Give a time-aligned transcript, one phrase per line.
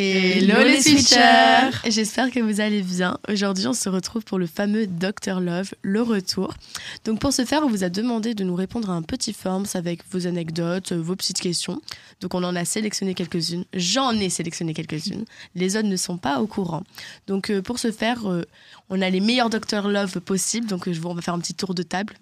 [0.00, 3.18] Hello les switchers J'espère que vous allez bien.
[3.28, 6.54] Aujourd'hui, on se retrouve pour le fameux Dr Love, le retour.
[7.04, 9.64] Donc pour ce faire, on vous a demandé de nous répondre à un petit form
[9.74, 11.82] avec vos anecdotes, vos petites questions.
[12.20, 13.64] Donc on en a sélectionné quelques-unes.
[13.74, 15.24] J'en ai sélectionné quelques-unes.
[15.56, 16.84] Les autres ne sont pas au courant.
[17.26, 18.44] Donc euh, pour ce faire, euh,
[18.90, 20.68] on a les meilleurs Dr Love possibles.
[20.68, 22.14] Donc euh, on va faire un petit tour de table.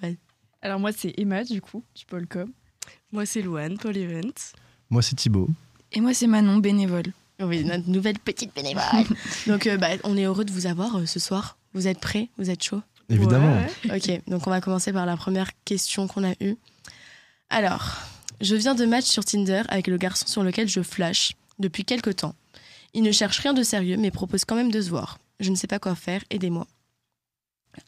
[0.63, 2.51] Alors moi, c'est Emma, du coup, du Polcom.
[3.13, 4.33] Moi, c'est Louane, Paul Event.
[4.89, 5.51] Moi, c'est Thibaut.
[5.93, 7.13] Et moi, c'est Manon, bénévole.
[7.41, 8.83] Oui, notre nouvelle petite bénévole.
[9.47, 11.59] donc, euh, bah, on est heureux de vous avoir euh, ce soir.
[11.75, 12.29] Vous êtes prêts?
[12.39, 13.63] Vous êtes chaud Évidemment.
[13.85, 16.57] Ok, donc on va commencer par la première question qu'on a eue.
[17.51, 17.99] Alors,
[18.41, 22.11] je viens de match sur Tinder avec le garçon sur lequel je flash depuis quelque
[22.11, 22.35] temps.
[22.95, 25.19] Il ne cherche rien de sérieux, mais propose quand même de se voir.
[25.39, 26.67] Je ne sais pas quoi faire, aidez-moi.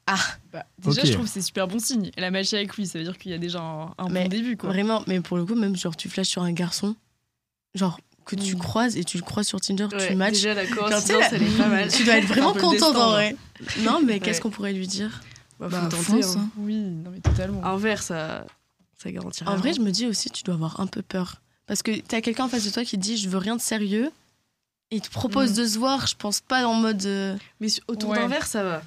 [0.07, 0.19] Ah
[0.53, 2.11] Bah, déjà, je trouve que c'est super bon signe.
[2.17, 4.25] Elle a matché avec lui, ça veut dire qu'il y a déjà un, un Mais
[4.25, 4.69] bon début, quoi.
[4.69, 6.95] Vraiment, mais pour le coup, même genre tu flashes sur un garçon,
[7.75, 7.99] genre
[8.29, 8.59] que tu Mm.
[8.59, 10.33] croises et tu le croises sur Tinder, Ouais, tu matches.
[10.35, 11.89] Déjà, la coïncidence, elle est pas mal.
[11.91, 13.35] Tu dois être vraiment contente en vrai.
[13.81, 14.21] Non, mais Ouais.
[14.21, 15.23] qu'est-ce qu'on pourrait lui dire?
[15.59, 16.03] Bah, Bah, faut tenter.
[16.23, 16.41] fonce, hein.
[16.45, 16.51] hein.
[16.59, 17.65] Oui, non mais totalement.
[17.65, 18.45] Un verre, ça,
[19.03, 21.41] ça garantit En vrai, je me dis aussi, tu dois avoir un peu peur.
[21.67, 23.61] Parce que t'as quelqu'un en face de toi qui te dit je veux rien de
[23.61, 24.11] sérieux
[24.91, 25.57] et il te propose Mm.
[25.57, 27.05] de se voir, je pense pas en mode.
[27.07, 28.19] euh, Mais autour Ouais.
[28.19, 28.83] d'un verre, ça va.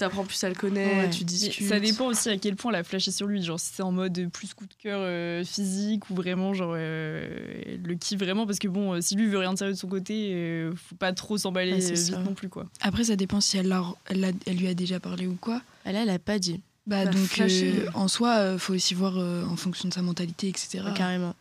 [0.00, 1.10] T'apprends plus à le connaître, Ouais.
[1.10, 1.68] tu discutes.
[1.68, 3.42] ça dépend aussi à quel point elle a flashé sur lui.
[3.42, 7.76] Genre, si c'est en mode plus coup de cœur euh, physique ou vraiment, genre, euh,
[7.84, 8.46] le kiff vraiment.
[8.46, 10.94] Parce que bon, euh, si lui veut rien de sérieux de son côté, euh, faut
[10.96, 12.18] pas trop s'emballer Ouais, vite ça.
[12.18, 12.66] non plus, quoi.
[12.80, 15.60] Après, ça dépend si elle, l'a- elle, l'a- elle lui a déjà parlé ou quoi.
[15.84, 18.94] Ah Là, elle a pas dit, Bah, Bah, donc, euh, en soi, euh, faut aussi
[18.94, 20.80] voir euh, en fonction de sa mentalité, etc.
[20.96, 21.34] carrément.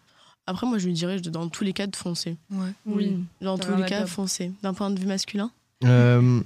[0.48, 2.36] Après, moi, je lui dirais, dans tous les cas, de foncer.
[2.52, 2.72] Ouais.
[2.86, 3.18] Oui.
[3.42, 4.52] Dans tous les cas, foncer.
[4.64, 5.50] D'un point de vue masculin?
[5.86, 6.42] Euh,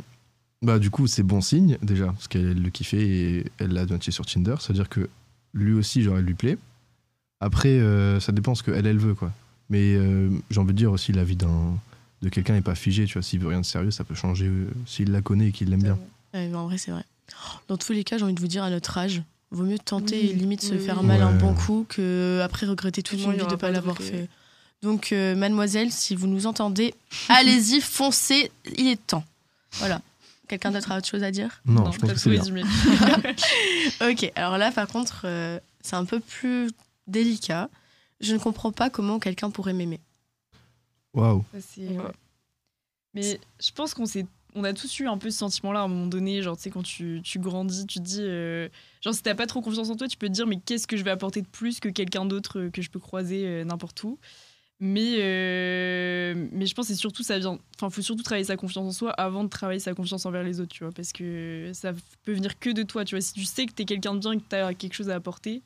[0.63, 4.11] bah, du coup, c'est bon signe, déjà, parce qu'elle le kiffait et elle l'a matché
[4.11, 4.55] sur Tinder.
[4.59, 5.09] C'est-à-dire que
[5.53, 6.57] lui aussi, genre, elle lui plaît.
[7.39, 9.31] Après, euh, ça dépend ce qu'elle, elle veut, quoi.
[9.69, 11.77] Mais euh, j'ai envie de dire aussi, la vie d'un,
[12.21, 13.21] de quelqu'un n'est pas figée, tu vois.
[13.21, 15.83] S'il veut rien de sérieux, ça peut changer euh, s'il la connaît et qu'il l'aime
[15.83, 15.99] bien.
[16.33, 17.03] Ouais, mais En vrai, c'est vrai.
[17.67, 20.19] Dans tous les cas, j'ai envie de vous dire, à notre âge, vaut mieux tenter
[20.19, 23.31] Oui, et limite se oui, faire mal un bon coup que après regretter toute une
[23.31, 24.11] vie de aura pas l'avoir regret.
[24.11, 24.29] fait.
[24.81, 26.93] Donc, euh, mademoiselle, si vous nous entendez,
[27.29, 29.23] allez-y, foncez, il est temps.
[29.73, 30.01] Voilà.
[30.47, 32.65] Quelqu'un d'autre a autre chose à dire Non, je pense que c'est bien.
[34.01, 36.69] Ok, alors là, par contre, euh, c'est un peu plus
[37.07, 37.69] délicat.
[38.19, 40.01] Je ne comprends pas comment quelqu'un pourrait m'aimer.
[41.13, 41.43] Waouh.
[41.53, 41.97] Ouais.
[43.13, 45.87] Mais je pense qu'on s'est on a tous eu un peu ce sentiment-là à un
[45.87, 48.69] moment donné, genre tu sais quand tu, tu grandis, tu te dis euh,
[49.01, 50.97] genre si t'as pas trop confiance en toi, tu peux te dire mais qu'est-ce que
[50.97, 54.03] je vais apporter de plus que quelqu'un d'autre euh, que je peux croiser euh, n'importe
[54.03, 54.19] où?
[54.85, 58.57] Mais euh, mais je pense que c'est surtout ça vient enfin faut surtout travailler sa
[58.57, 61.71] confiance en soi avant de travailler sa confiance envers les autres, tu vois parce que
[61.73, 61.93] ça
[62.25, 64.33] peut venir que de toi, tu vois si tu sais que t'es quelqu'un de bien
[64.33, 65.61] et que t'as quelque chose à apporter,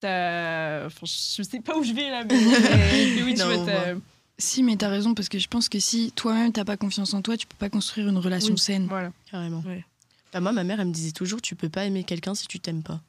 [0.00, 2.34] t'as enfin je sais pas où je vais là mais,
[3.16, 3.94] mais oui tu Non, vois t'as-
[4.38, 7.20] Si, mais t'as raison, parce que je pense que si toi-même t'as pas confiance en
[7.22, 8.58] toi, tu peux pas construire une relation Oui.
[8.58, 8.86] saine.
[8.88, 9.12] voilà.
[9.30, 9.60] Carrément.
[9.66, 9.84] Ouais.
[10.32, 12.58] Bah, moi, ma mère, elle me disait toujours tu peux pas aimer quelqu'un si tu
[12.58, 13.00] t'aimes pas.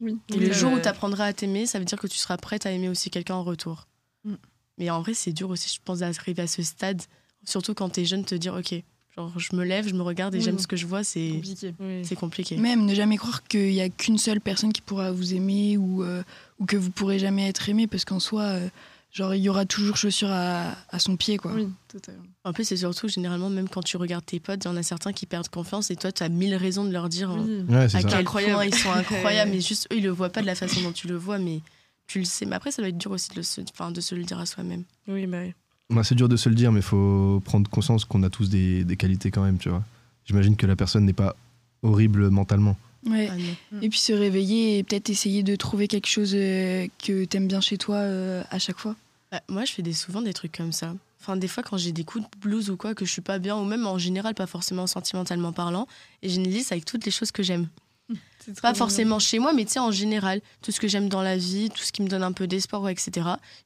[0.00, 0.18] Oui.
[0.30, 2.36] Et Oui, le jour où tu apprendras à t'aimer, ça veut dire que tu seras
[2.36, 3.86] prête à aimer aussi quelqu'un en retour.
[4.24, 4.34] Mm.
[4.78, 7.02] Mais en vrai, c'est dur aussi, je pense, d'arriver à ce stade.
[7.44, 8.74] Surtout quand t'es jeune, te dire ok,
[9.16, 10.44] genre je me lève, je me regarde et Oui.
[10.44, 11.74] j'aime ce que je vois, c'est compliqué.
[11.80, 12.16] Oui.
[12.16, 12.56] compliqué.
[12.56, 16.02] Même ne jamais croire qu'il y a qu'une seule personne qui pourra vous aimer ou,
[16.04, 16.22] euh,
[16.58, 18.68] ou que vous pourrez jamais être aimé, parce qu'en soi, euh,
[19.12, 21.52] genre, il y aura toujours chaussure à, à son pied, quoi.
[21.52, 22.22] Oui, totalement.
[22.44, 24.82] En plus, c'est surtout généralement, même quand tu regardes tes potes, il y en a
[24.84, 27.44] certains qui perdent confiance et toi, tu as mille raisons de leur dire hein.
[27.68, 28.08] Ouais, c'est à ça.
[28.08, 28.54] quel Incroyable.
[28.54, 30.92] point ils sont incroyables, mais juste eux, ils le voient pas de la façon dont
[30.92, 31.60] tu le vois, mais
[32.06, 32.46] tu le sais.
[32.46, 34.38] Mais après, ça doit être dur aussi de, le se, enfin, de se le dire
[34.38, 34.84] à soi-même.
[35.08, 35.52] Oui, bah oui.
[35.90, 38.48] Bah, c'est dur de se le dire, mais il faut prendre conscience qu'on a tous
[38.48, 39.82] des, des qualités quand même, tu vois.
[40.24, 41.36] J'imagine que la personne n'est pas
[41.82, 42.76] horrible mentalement.
[43.06, 43.28] Ouais.
[43.30, 43.76] Ah.
[43.82, 47.60] Et puis se réveiller et peut-être essayer de trouver quelque chose euh, que t'aimes bien
[47.60, 48.94] chez toi euh, à chaque fois.
[49.30, 50.94] Bah, moi, je fais des, souvent des trucs comme ça.
[51.20, 53.38] Enfin, des fois, quand j'ai des coups de blues ou quoi, que je suis pas
[53.38, 55.86] bien, ou même en général, pas forcément sentimentalement parlant,
[56.22, 57.68] et j'ai une liste avec toutes les choses que j'aime.
[58.60, 61.36] Pas forcément chez moi, mais tu sais, en général, tout ce que j'aime dans la
[61.36, 63.10] vie, tout ce qui me donne un peu d'espoir, ouais, etc.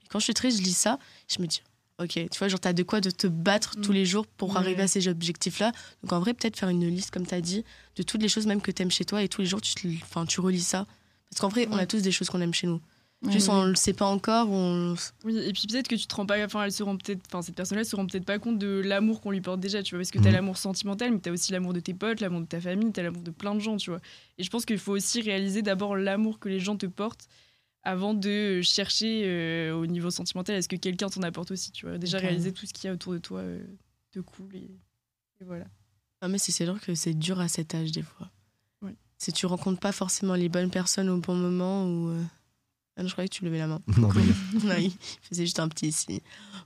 [0.04, 0.98] Et quand je suis triste, je lis ça,
[1.28, 1.62] je me dis,
[1.98, 3.80] ok, tu vois, genre, t'as de quoi de te battre Mm.
[3.80, 5.72] tous les jours pour arriver à ces objectifs-là.
[6.02, 7.64] Donc, en vrai, peut-être faire une liste, comme t'as dit,
[7.96, 10.26] de toutes les choses même que t'aimes chez toi, et tous les jours, tu, te-
[10.26, 10.86] tu relis ça.
[11.30, 12.80] Parce qu'en vrai, on a tous des choses qu'on aime chez nous.
[13.22, 13.54] Juste, ouais.
[13.54, 14.94] on le sait pas encore, on...
[15.24, 16.44] Oui, et puis peut-être que tu te rends pas.
[16.44, 17.22] Enfin, elles se peut-être.
[17.28, 19.94] Enfin, cette personne-là se rend peut-être pas compte de l'amour qu'on lui porte déjà, tu
[19.94, 20.00] vois.
[20.00, 20.34] Parce que t'as Mhm.
[20.34, 23.22] l'amour sentimental, mais t'as aussi l'amour de tes potes, l'amour de ta famille, t'as l'amour
[23.22, 24.00] de plein de gens, tu vois.
[24.38, 27.26] Et je pense qu'il faut aussi réaliser d'abord l'amour que les gens te portent
[27.82, 31.98] avant de chercher euh, au niveau sentimental est-ce que quelqu'un t'en apporte aussi, tu vois.
[31.98, 33.64] Déjà réaliser tout ce qu'il y a autour de toi euh,
[34.12, 34.70] de cool et,
[35.40, 35.64] et voilà.
[36.20, 38.28] Ah, mais c'est c'est sûr que c'est dur à cet âge, des fois.
[38.82, 38.92] Oui.
[39.18, 42.10] Si tu rencontres pas forcément les bonnes personnes au bon moment ou.
[42.10, 42.22] euh,
[42.96, 43.80] Ah non, je croyais que tu levais la main.
[43.98, 44.08] Non.
[44.12, 46.20] Non, il faisait juste un petit signe.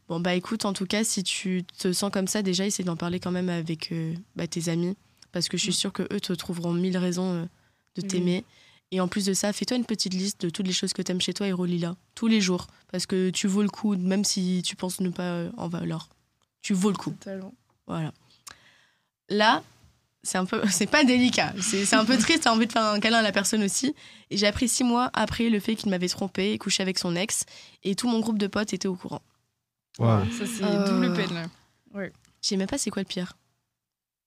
[0.08, 2.96] Bon, bah écoute, en tout cas, si tu te sens comme ça, déjà, essaie d'en
[2.96, 4.96] parler quand même avec euh, bah, tes amis.
[5.32, 7.42] Parce que je suis sûre que eux te trouveront mille raisons euh,
[7.96, 8.08] de Oui.
[8.08, 8.44] t'aimer.
[8.92, 11.20] Et en plus de ça, fais-toi une petite liste de toutes les choses que t'aimes
[11.20, 12.66] chez toi et relis-la tous les jours.
[12.90, 16.08] Parce que tu vaux le coup, même si tu penses ne pas euh, en valoir.
[16.62, 17.10] Tu vaux le coup.
[17.10, 17.54] Totalement.
[17.86, 18.12] Voilà.
[19.28, 19.62] Là,
[20.22, 21.52] c'est un peu, c'est pas délicat.
[21.60, 22.42] C'est c'est un peu triste.
[22.44, 23.94] T'as envie de faire un câlin à la personne aussi.
[24.30, 27.16] Et j'ai appris six mois après le fait qu'il m'avait trompé et couché avec son
[27.16, 27.44] ex.
[27.82, 29.22] Et tout mon groupe de potes était au courant.
[29.98, 30.24] Waouh.
[30.32, 30.86] Ça, c'est Euh.
[30.88, 31.46] double peine, là.
[32.42, 33.34] Je sais même pas c'est quoi le pire.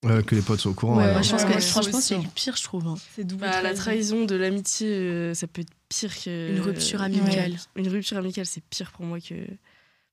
[0.05, 0.97] Euh, que les potes soient au courant.
[0.97, 2.85] Ouais, Moi, je pense ouais, que ouais, franchement, c'est le pire, je trouve.
[2.87, 2.95] hein.
[3.15, 4.25] C'est double Bah, la trahison.
[4.25, 6.51] de l'amitié, euh, ça peut être pire que.
[6.51, 7.55] Une rupture amicale.
[7.77, 9.33] Une rupture amicale, c'est pire pour moi que.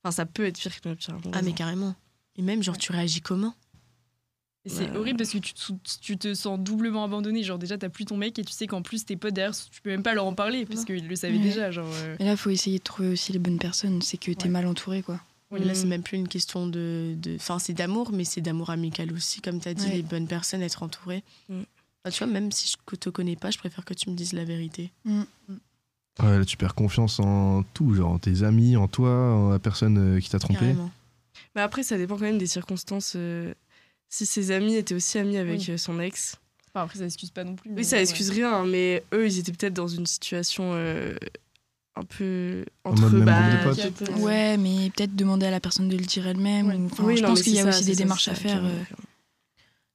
[0.05, 1.33] Enfin, ça peut être pire qu'une rupture amicale.
[1.35, 1.97] Ah, mais carrément.
[2.37, 3.55] Et même, genre, tu réagis comment?
[4.67, 4.97] C'est Ouais.
[4.97, 5.53] horrible parce que tu
[6.01, 7.43] tu te sens doublement abandonné.
[7.43, 9.81] Genre, déjà, t'as plus ton mec et tu sais qu'en plus, tes potes derrière, tu
[9.81, 11.43] peux même pas leur en parler parce qu'ils le savaient Ouais.
[11.43, 11.71] déjà.
[11.71, 14.03] Genre, euh, Mais là, faut essayer de trouver aussi les bonnes personnes.
[14.03, 14.51] C'est que t'es Ouais.
[14.51, 15.21] mal entouré, quoi.
[15.51, 15.75] Oui, Là, Mm.
[15.75, 17.15] c'est même plus une question de.
[17.17, 19.41] de- Enfin, c'est d'amour, mais c'est d'amour amical aussi.
[19.41, 19.95] Comme tu as dit, Ouais.
[19.97, 21.25] les bonnes personnes, être entourées.
[21.49, 21.62] Mm.
[22.05, 24.33] Enfin, tu vois, même si je te connais pas, je préfère que tu me dises
[24.33, 24.93] la vérité.
[25.07, 29.59] Ouais, là, tu perds confiance en tout, genre en tes amis, en toi, en la
[29.59, 30.61] personne euh, qui t'a trompé.
[30.61, 30.91] Carrément.
[31.55, 33.15] Mais après, ça dépend quand même des circonstances.
[33.17, 33.55] euh,
[34.12, 35.67] Si ses amis étaient aussi amis avec Oui.
[35.71, 36.37] euh, son ex.
[36.75, 37.71] enfin, après, ça excuse pas non plus.
[37.71, 38.03] Oui, ça ouais.
[38.03, 41.15] excuse rien, mais eux, ils étaient peut-être dans une situation euh,
[41.97, 43.17] un peu En entre mode eux.
[43.25, 46.67] même bah, Ouais, mais peut-être demander à la personne de le dire elle-même.
[46.69, 46.75] Ouais.
[46.75, 48.35] ou- enfin, Oui, je non, pense qu'il y a ça, aussi des ça, démarches à
[48.35, 48.65] faire.
[48.65, 48.83] euh.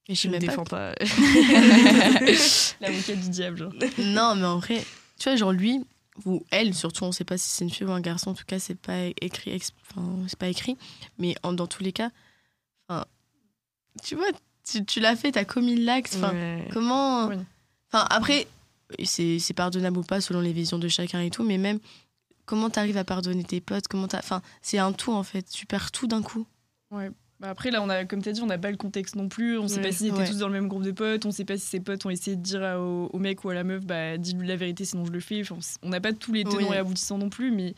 [0.07, 0.39] Mais je Je me pas.
[0.39, 0.93] défends pas.
[2.81, 3.73] L'avocat du diable, genre.
[3.99, 4.83] Non, mais en vrai,
[5.19, 5.83] tu vois, genre lui,
[6.25, 8.45] ou elle surtout, on sait pas si c'est une fille ou un garçon, en tout
[8.45, 10.77] cas, c'est pas écrit, ex- enfin, c'est pas écrit,
[11.17, 12.11] mais en- dans tous les cas,
[12.87, 13.05] enfin,
[14.03, 14.27] tu vois,
[14.69, 16.67] tu, tu l'as fait, t'as commis l'acte, enfin, Ouais.
[16.73, 17.27] comment.
[17.27, 17.35] Oui.
[17.91, 18.47] Enfin, après,
[19.03, 21.79] c'est c'est pardonnable ou pas selon les visions de chacun et tout, mais même,
[22.45, 24.19] comment t'arrives à pardonner tes potes, comment t'as.
[24.19, 26.45] Enfin, c'est un tout en fait, tu perds tout d'un coup.
[27.41, 29.27] Bah après, là, on a, comme tu as dit, on n'a pas le contexte non
[29.27, 29.57] plus.
[29.59, 29.81] On sait Ouais.
[29.81, 30.25] pas s'ils étaient Ouais.
[30.29, 31.25] tous dans le même groupe de potes.
[31.25, 33.49] On sait pas si ses potes ont essayé de dire à- au, au mec ou
[33.49, 35.41] à la meuf, bah, dis-lui la vérité, sinon je le fais.
[35.41, 36.73] Enfin, on n'a pas tous les tenants Oui.
[36.73, 37.51] et aboutissants non plus.
[37.51, 37.75] Mais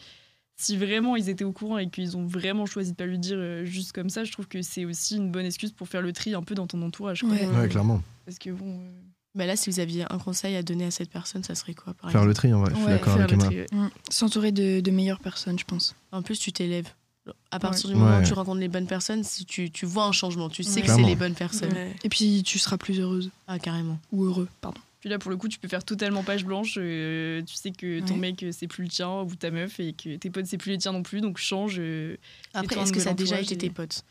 [0.59, 3.38] si vraiment ils étaient au courant et qu'ils ont vraiment choisi de pas lui dire
[3.38, 6.12] euh, juste comme ça, je trouve que c'est aussi une bonne excuse pour faire le
[6.13, 7.21] tri un peu dans ton entourage.
[7.21, 7.30] quoi.
[7.30, 7.45] Ouais.
[7.48, 8.01] Ouais, clairement.
[8.25, 8.80] Parce que bon.
[8.80, 8.92] euh,
[9.36, 11.94] Bah là, si vous aviez un conseil à donner à cette personne, ça serait quoi
[11.94, 12.71] par Faire le tri, en vrai.
[12.71, 13.45] Je suis Ouais, d'accord avec le Emma.
[13.45, 13.65] tri, ouais.
[13.71, 13.89] Mm.
[14.09, 15.95] S'entourer de, de meilleures personnes, je pense.
[16.12, 16.89] En plus, tu t'élèves.
[17.51, 18.00] À partir du Ouais.
[18.01, 18.25] moment où Ouais.
[18.25, 20.88] tu rencontres les bonnes personnes, si tu, tu vois un changement, tu sais Ouais.
[20.88, 21.74] que c'est les bonnes personnes.
[21.74, 21.94] Ouais.
[22.03, 23.30] Et puis, tu seras plus heureuse.
[23.48, 24.00] Ah, carrément.
[24.13, 24.80] Ou heureux, pardon.
[24.99, 26.75] Puis là, pour le coup, tu peux faire totalement page blanche.
[26.77, 28.19] euh, tu sais que ton Ouais.
[28.19, 30.71] mec, euh, c'est plus le tien, ou ta meuf, et que tes potes, c'est plus
[30.71, 31.21] les tiens non plus.
[31.21, 31.75] Donc change.
[31.79, 32.17] euh.
[32.53, 34.03] Après, est-ce que ça a déjà été et- tes potes?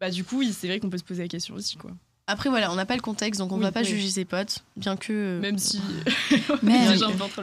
[0.00, 1.92] Bah, du coup, oui, c'est vrai qu'on peut se poser la question aussi, quoi.
[2.26, 4.24] Après, voilà, on n'a pas le contexte, donc on ne Oui, va pas juger ses
[4.24, 5.12] potes, bien que.
[5.12, 5.78] euh, Même si.
[6.62, 6.86] Mais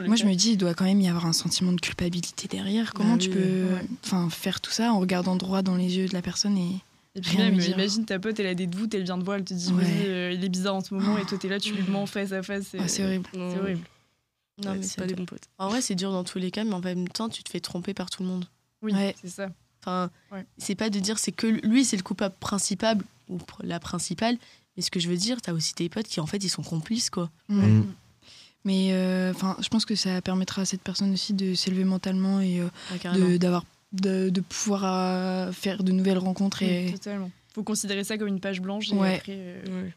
[0.06, 2.92] moi, je me dis, il doit quand même y avoir un sentiment de culpabilité derrière.
[2.92, 3.86] Comment Bah tu oui, peux ouais.
[4.04, 6.76] enfin, faire tout ça en regardant droit dans les yeux de la personne et...
[7.14, 9.36] Et puis Rien même, imagine ta pote, elle a des doutes, elle vient te voir,
[9.36, 9.84] elle te dit, Ouais.
[10.06, 12.32] euh, il est bizarre en ce moment, et toi t'es là, tu lui mens face
[12.32, 12.74] à face.
[12.78, 13.28] Ah, c'est horrible.
[13.32, 13.80] C'est horrible.
[14.64, 15.18] Non, ouais, mais c'est pas des dur.
[15.18, 15.44] bons potes.
[15.58, 17.60] En vrai, c'est dur dans tous les cas, mais en même temps, tu te fais
[17.60, 18.44] tromper par tout le monde.
[18.82, 19.14] Oui, Ouais.
[19.20, 19.50] c'est ça.
[19.82, 20.44] Enfin, Ouais.
[20.58, 22.98] c'est pas de dire c'est que lui, c'est le coupable principal
[23.28, 24.36] ou la principale,
[24.76, 26.62] mais ce que je veux dire, t'as aussi tes potes qui, en fait, ils sont
[26.62, 27.30] complices, quoi.
[27.48, 27.60] Mm.
[27.80, 27.86] Mm.
[28.64, 32.40] Mais euh, enfin, je pense que ça permettra à cette personne aussi de s'élever mentalement
[32.40, 32.68] et euh,
[33.04, 36.58] Ah, de, d'avoir, de, de pouvoir euh, faire de nouvelles rencontres.
[36.62, 36.92] Oui, Et...
[36.92, 37.30] totalement.
[37.54, 39.16] Faut considérer ça comme une page blanche, et Ouais.
[39.16, 39.94] après, euh, Ouais.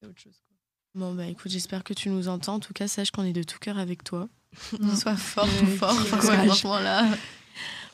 [0.00, 0.32] c'est autre chose.
[0.32, 1.00] quoi.
[1.00, 2.54] Bon, bah écoute, j'espère que tu nous entends.
[2.54, 4.28] En tout cas, sache qu'on est de tout cœur avec toi.
[4.96, 6.46] Sois fort fort, parce que courage.
[6.46, 7.08] franchement là.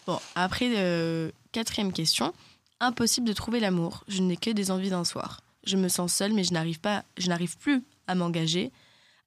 [0.07, 2.33] Bon, après, euh, quatrième question.
[2.81, 4.05] Impossible de trouver l'amour.
[4.09, 5.41] Je n'ai que des envies d'un soir.
[5.65, 8.71] Je me sens seule, mais je n'arrive pas, je n'arrive plus à m'engager.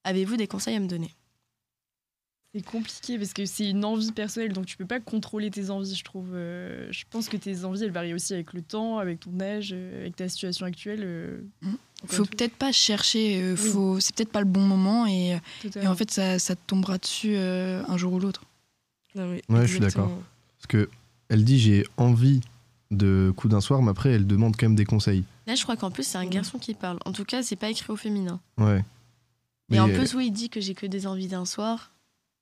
[0.02, 1.14] Avez-vous des conseils à me donner?
[2.56, 5.96] C'est compliqué parce que c'est une envie personnelle, donc tu peux pas contrôler tes envies,
[5.96, 6.28] je trouve.
[6.34, 9.70] Euh, je pense que tes envies, elles varient aussi avec le temps, avec ton âge,
[9.72, 11.00] euh, avec ta situation actuelle.
[11.02, 11.68] euh, Mm.
[12.04, 13.70] encore Faut peut-être pas chercher, euh, Oui.
[13.70, 13.98] faut...
[14.00, 15.36] c'est peut-être pas le bon moment et,
[15.82, 18.44] et en fait ça, ça te tombera dessus euh, un jour ou l'autre.
[19.16, 20.10] Mais Ouais, je suis d'accord.
[20.58, 20.88] Parce que
[21.30, 22.40] elle dit j'ai envie
[22.92, 25.24] de coup d'un soir, mais après elle demande quand même des conseils.
[25.48, 26.98] Là, je crois qu'en plus, c'est un garçon qui parle.
[27.04, 28.40] En tout cas, c'est pas écrit au féminin.
[28.58, 28.84] Ouais.
[29.72, 31.90] Et en Mais, plus, oui, il dit que j'ai que des envies d'un soir.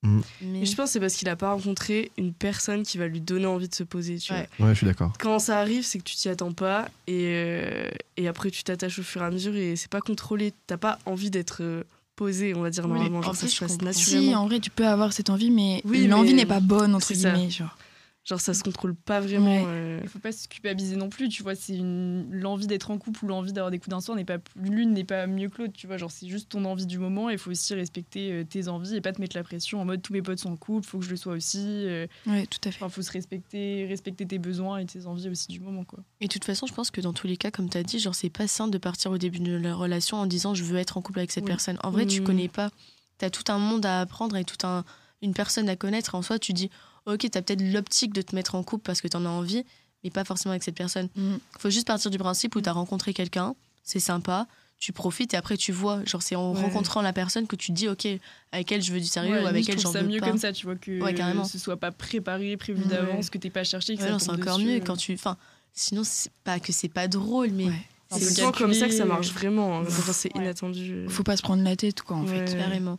[0.03, 0.21] Mm.
[0.43, 3.21] Mais je pense que c'est parce qu'il a pas rencontré une personne qui va lui
[3.21, 4.19] donner envie de se poser.
[4.19, 4.49] Tu Ouais.
[4.59, 4.67] vois.
[4.69, 5.13] Ouais, je suis d'accord.
[5.21, 8.99] Quand ça arrive, c'est que tu t'y attends pas et, euh, et après tu t'attaches
[8.99, 10.53] au fur et à mesure et c'est pas contrôlé.
[10.67, 11.85] T'as pas envie d'être euh,
[12.17, 13.19] posé, on va dire Oui, normalement.
[13.19, 13.93] en Genre, ça se passe comprends.
[13.93, 14.43] Si, naturellement.
[14.43, 17.13] en vrai, tu peux avoir cette envie, mais Oui, l'envie mais n'est pas bonne, entre
[17.13, 17.51] guillemets.
[17.51, 17.77] Genre.
[18.25, 19.65] Genre, ça se contrôle pas vraiment.
[19.65, 19.69] Ouais.
[19.69, 21.57] euh, Il faut pas se culpabiliser non plus, tu vois.
[21.57, 22.29] C'est une...
[22.31, 25.03] l'envie d'être en couple ou l'envie d'avoir des coups d'un soir n'est pas l'une n'est
[25.03, 25.97] pas mieux que l'autre, tu vois.
[25.97, 27.31] Genre c'est juste ton envie du moment.
[27.31, 30.03] Il faut aussi respecter euh, tes envies et pas te mettre la pression en mode
[30.03, 31.59] tous mes potes sont en couple, faut que je le sois aussi.
[31.67, 32.77] euh, Ouais, tout à fait.
[32.85, 35.99] Enfin, faut se respecter, respecter tes besoins et tes envies aussi du moment, quoi.
[36.21, 37.99] Et de toute façon, je pense que dans tous les cas, comme tu as dit,
[37.99, 40.79] genre c'est pas sain de partir au début de la relation en disant je veux
[40.79, 41.77] être en couple avec cette personne.
[41.83, 42.27] En vrai, tu Mhm.
[42.29, 42.71] connais pas.
[43.19, 44.85] Tu as tout un monde à apprendre et tout un
[45.23, 46.15] une personne à connaître.
[46.15, 46.71] En soi, tu dis
[47.07, 49.29] OK, tu as peut-être l'optique de te mettre en couple parce que tu en as
[49.31, 49.65] envie,
[50.05, 51.09] mais pas forcément avec cette personne.
[51.17, 51.39] Mhm.
[51.59, 54.47] faut juste partir du principe où tu as rencontré quelqu'un, c'est sympa,
[54.79, 56.05] tu profites et après tu vois.
[56.05, 56.61] Genre, c'est en Ouais.
[56.61, 58.07] rencontrant la personne que tu te dis, ok,
[58.53, 60.09] avec elle je veux du sérieux Ouais, ou avec elle je j'en trouve ça veux
[60.09, 60.29] mieux pas.
[60.29, 61.45] comme ça, tu vois, que Ouais, carrément.
[61.45, 64.69] ce soit pas préparé, prévu d'avance, que t'aies pas cherché, que ça c'est encore dessus,
[64.69, 65.15] mieux quand tu.
[65.15, 65.37] Enfin,
[65.73, 67.71] sinon, c'est pas que c'est pas drôle, mais
[68.19, 69.79] C'est souvent comme ça que ça marche vraiment.
[69.79, 69.85] hein.
[69.87, 70.43] Enfin, c'est Ouais.
[70.45, 71.07] inattendu.
[71.09, 72.47] Faut pas se prendre la tête, quoi, en Ouais.
[72.47, 72.57] fait.
[72.57, 72.99] carrément.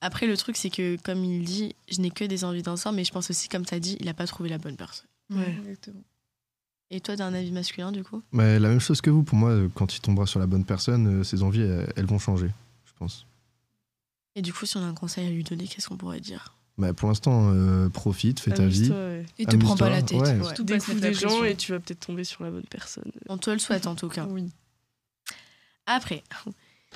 [0.00, 2.92] Après, le truc, c'est que, comme il dit, je n'ai que des envies d'un soir,
[2.94, 5.06] mais je pense aussi, comme tu as dit, il a pas trouvé la bonne personne.
[5.30, 5.54] Ouais.
[5.60, 6.02] Exactement.
[6.90, 8.22] Et toi, t'as un avis masculin, du coup?
[8.32, 10.64] Mais la même chose que vous, pour moi, euh, quand il tombera sur la bonne
[10.64, 12.50] personne, euh, ses envies, elles, elles vont changer,
[12.84, 13.26] je pense.
[14.36, 16.54] Et du coup, si on a un conseil à lui donner, qu'est-ce qu'on pourrait dire?
[16.76, 18.90] Mais pour l'instant, euh, profite, fais ta vie.
[18.90, 19.24] Ouais.
[19.38, 20.18] Et te prends pas la tête.
[20.20, 20.36] ouais.
[20.38, 20.44] Ouais.
[20.44, 23.10] Surtout Découvre des gens et tu vas peut-être tomber sur la bonne personne.
[23.28, 24.26] On te le souhaite, en tout cas.
[24.28, 24.48] Oui.
[25.86, 26.24] Après,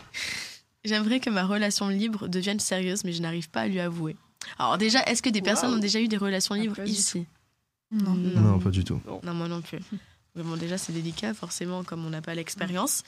[0.84, 4.16] j'aimerais que ma relation libre devienne sérieuse, mais je n'arrive pas à lui avouer.
[4.58, 7.26] Alors déjà, est-ce que des personnes ont déjà eu des relations Ah, libres ici?
[7.90, 8.14] Non.
[8.14, 9.00] Non, pas du tout.
[9.22, 9.78] Non, moi non plus.
[10.34, 13.02] Mais Bon, déjà, c'est délicat, forcément, comme on n'a pas l'expérience.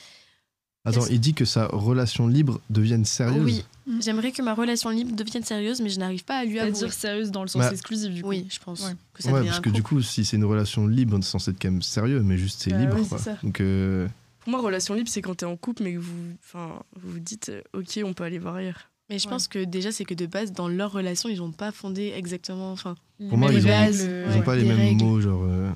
[0.84, 3.44] Attends, il dit que sa relation libre devienne sérieuse.
[3.44, 3.64] Oui,
[4.02, 6.75] j'aimerais que ma relation libre devienne sérieuse, mais je n'arrive pas à lui avouer.
[6.75, 8.28] C'est-à-dire sérieuse dans le sens Bah, exclusif, du coup.
[8.30, 8.92] Oui, je pense Ouais.
[9.12, 11.50] que ça Ouais, parce un que du coup, si c'est une relation libre, c'est censé
[11.50, 12.96] être quand même sérieux, mais juste c'est Bah libre.
[12.99, 13.18] oui, quoi.
[13.18, 13.37] c'est ça.
[13.42, 14.08] Donc, euh,
[14.40, 17.18] Pour moi, relation libre, c'est quand t'es en couple, mais que vous, enfin, vous vous
[17.20, 18.88] dites, euh, ok, on peut aller voir ailleurs.
[19.10, 19.32] Mais je Ouais.
[19.34, 22.72] pense que déjà, c'est que de base, dans leur relation, ils n'ont pas fondé exactement.
[22.72, 22.94] Enfin,
[23.28, 25.04] Pour moi, ils ont- ils Ouais, ont pas les mêmes règles.
[25.04, 25.42] mots, genre.
[25.44, 25.68] euh,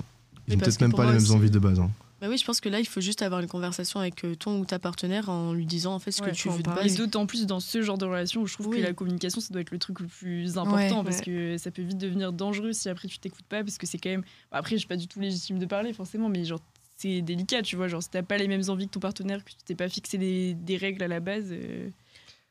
[0.47, 1.79] ils Oui, ont parce peut-être même pas les mêmes envies de base.
[1.79, 1.91] hein.
[2.25, 4.59] Bah oui, je pense que là, il faut juste avoir une conversation avec euh, ton
[4.59, 6.91] ou ta partenaire en lui disant en fait ce Ouais, que tu veux de parler.
[6.91, 8.77] Et d'autant plus dans ce genre de relation où je trouve Oui.
[8.77, 11.03] que la communication, ça doit être le truc le plus important Ouais.
[11.03, 11.23] parce Ouais.
[11.25, 14.09] que ça peut vite devenir dangereux si après tu t'écoutes pas parce que c'est quand
[14.09, 14.23] même.
[14.51, 16.59] Après, je suis pas du tout légitime de parler forcément, mais genre
[16.97, 17.87] c'est délicat, tu vois.
[17.87, 20.17] Genre si t'as pas les mêmes envies que ton partenaire, que tu t'es pas fixé
[20.17, 21.49] des, des règles à la base.
[21.51, 21.89] euh,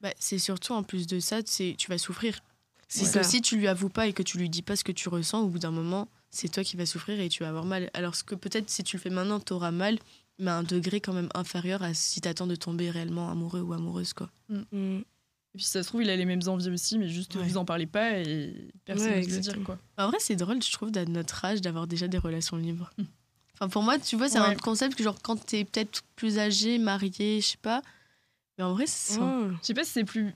[0.01, 2.41] Bah, c'est surtout en plus de ça, c'est tu vas souffrir.
[3.03, 4.93] C'est que si tu lui avoues pas et que tu lui dis pas ce que
[4.93, 7.65] tu ressens, au bout d'un moment, c'est toi qui vas souffrir et tu vas avoir
[7.65, 7.91] mal.
[7.95, 9.99] Alors que peut-être si tu le fais maintenant, tu auras mal,
[10.39, 13.73] mais à un degré quand même inférieur à si t'attends de tomber réellement amoureux ou
[13.73, 14.13] amoureuse.
[14.13, 14.31] quoi.
[14.49, 14.63] Mm.
[14.73, 17.47] Et puis si ça se trouve, il a les mêmes envies aussi, mais juste Ouais.
[17.47, 18.53] vous en parlez pas et
[18.85, 19.79] personne Ouais, ne se le dire quoi.
[19.99, 22.91] En vrai, c'est drôle, je trouve, à notre âge, d'avoir déjà des relations libres.
[23.55, 24.47] Enfin, pour moi, tu vois, c'est Ouais.
[24.47, 27.83] un concept que, genre, quand t'es peut-être plus âgé, marié, je sais pas.
[28.59, 29.19] Mais en vrai, c'est.
[29.21, 29.49] Oh.
[29.63, 30.35] Je sais pas si c'est plus.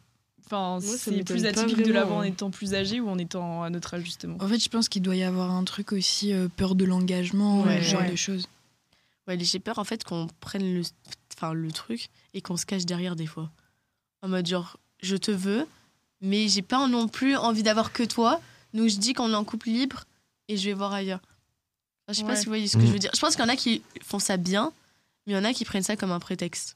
[0.50, 3.94] Enfin, c'est plus atypique de l'avant en étant plus âgé ou en étant à notre
[3.94, 4.36] âge justement.
[4.40, 7.62] En fait, je pense qu'il doit y avoir un truc aussi, euh, peur de l'engagement,
[7.62, 8.10] Ouais, ce genre ouais.
[8.10, 8.46] de choses.
[9.26, 10.82] Ouais, j'ai peur, en fait, qu'on prenne le,
[11.36, 13.50] enfin, le truc et qu'on se cache derrière des fois.
[14.22, 15.66] En mode, genre, je te veux,
[16.22, 18.40] mais j'ai pas non plus envie d'avoir que toi.
[18.74, 20.04] Donc, je dis qu'on est en couple libre
[20.48, 21.20] et je vais voir ailleurs.
[22.06, 22.86] Enfin, je sais pas si vous voyez ce que Mm.
[22.86, 23.10] je veux dire.
[23.14, 24.72] Je pense qu'il y en a qui font ça bien,
[25.26, 26.74] mais il y en a qui prennent ça comme un prétexte.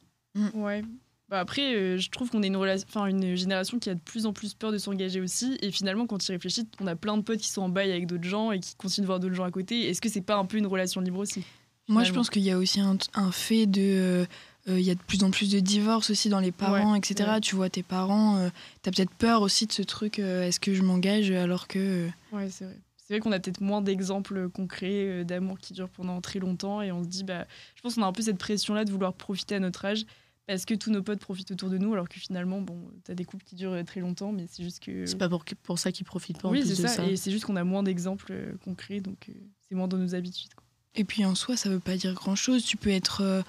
[0.52, 0.84] Ouais.
[1.32, 4.26] Bah après, euh, je trouve qu'on est une, enfin, une génération qui a de plus
[4.26, 5.56] en plus peur de s'engager aussi.
[5.62, 7.90] Et finalement, quand tu y réfléchis, on a plein de potes qui sont en bail
[7.90, 9.88] avec d'autres gens et qui continuent de voir d'autres gens à côté.
[9.88, 11.42] Est-ce que c'est pas un peu une relation libre aussi
[11.88, 13.80] Moi, je pense qu'il y a aussi un, un fait de.
[13.80, 14.26] euh,
[14.68, 16.98] euh, Il y a de plus en plus de divorces aussi dans les parents, Ouais,
[16.98, 17.30] etc.
[17.30, 17.40] ouais.
[17.40, 18.50] Tu vois tes parents, euh,
[18.82, 22.08] t'as peut-être peur aussi de ce truc, est-ce que je m'engage alors que.
[22.32, 22.76] Ouais, c'est vrai.
[22.98, 26.92] C'est vrai qu'on a peut-être moins d'exemples concrets d'amour qui durent pendant très longtemps et
[26.92, 29.54] on se dit, bah, je pense qu'on a un peu cette pression-là de vouloir profiter
[29.54, 30.04] à notre âge
[30.46, 33.24] parce que tous nos potes profitent autour de nous alors que finalement, bon, t'as des
[33.24, 35.06] couples qui durent euh, très longtemps, mais c'est juste que.
[35.06, 36.88] C'est pas pour, pour ça qu'ils profitent pas en oui, c'est ça.
[36.88, 37.06] ça.
[37.06, 39.32] Et c'est juste qu'on a moins d'exemples euh, concrets, donc euh,
[39.68, 40.52] c'est moins dans nos habitudes.
[40.54, 40.64] quoi.
[40.94, 42.64] Et puis en soi, ça veut pas dire grand-chose.
[42.64, 43.42] Tu peux être euh,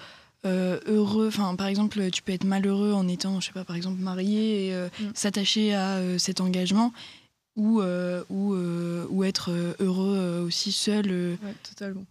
[0.46, 3.76] euh, heureux, enfin par exemple, tu peux être malheureux en étant, je sais pas, par
[3.76, 5.04] exemple marié et euh, Mm.
[5.14, 6.92] s'attacher à euh, cet engagement,
[7.56, 11.06] ou euh, ou, euh, ou être euh, heureux euh, aussi seul.
[11.10, 11.36] euh.
[11.42, 12.04] Ouais, totalement.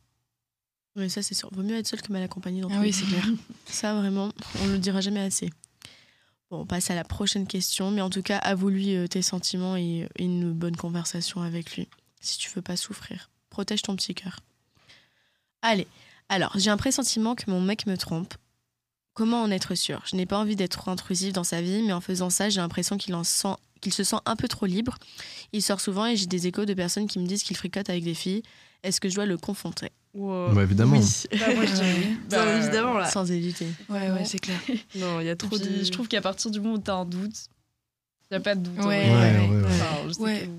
[0.96, 1.50] Mais ça, c'est sûr.
[1.52, 3.26] Vaut mieux être seul que mal accompagné dans Ah oui, c'est clair.
[3.66, 4.32] Ça, vraiment,
[4.62, 5.50] on le dira jamais assez.
[6.52, 7.90] Bon, on passe à la prochaine question.
[7.90, 11.88] Mais en tout cas, avoue-lui euh, tes sentiments et, et une bonne conversation avec lui.
[12.22, 13.32] Si tu veux pas souffrir.
[13.50, 14.42] Protège ton petit cœur.
[15.64, 15.88] Allez.
[16.30, 18.36] Alors, j'ai un pressentiment que mon mec me trompe.
[19.14, 20.02] Comment en être sûr?
[20.06, 22.62] Je n'ai pas envie d'être trop intrusif dans sa vie, mais en faisant ça, j'ai
[22.62, 24.98] l'impression qu'il en sent qu'il se sent un peu trop libre.
[25.52, 28.04] Il sort souvent et j'ai des échos de personnes qui me disent qu'il fricote avec
[28.04, 28.42] des filles.
[28.82, 29.92] Est-ce que je dois le confronter?
[30.14, 30.54] Wow.
[30.54, 30.98] Bah, évidemment.
[30.98, 31.04] Oui.
[31.40, 32.18] Bah, moi, je dirais oui.
[32.30, 33.10] Bien Bah, évidemment, là.
[33.10, 33.68] Sans hésiter.
[33.90, 34.60] Ouais, ouais, c'est clair.
[34.96, 35.84] Non, il y a trop puis, de.
[35.84, 37.36] je trouve qu'à partir du moment où t'as un doute,
[38.32, 38.80] y a pas de doute.
[38.80, 39.10] en Ouais.
[39.10, 39.64] Ouais, ouais.
[39.66, 40.50] Enfin, que.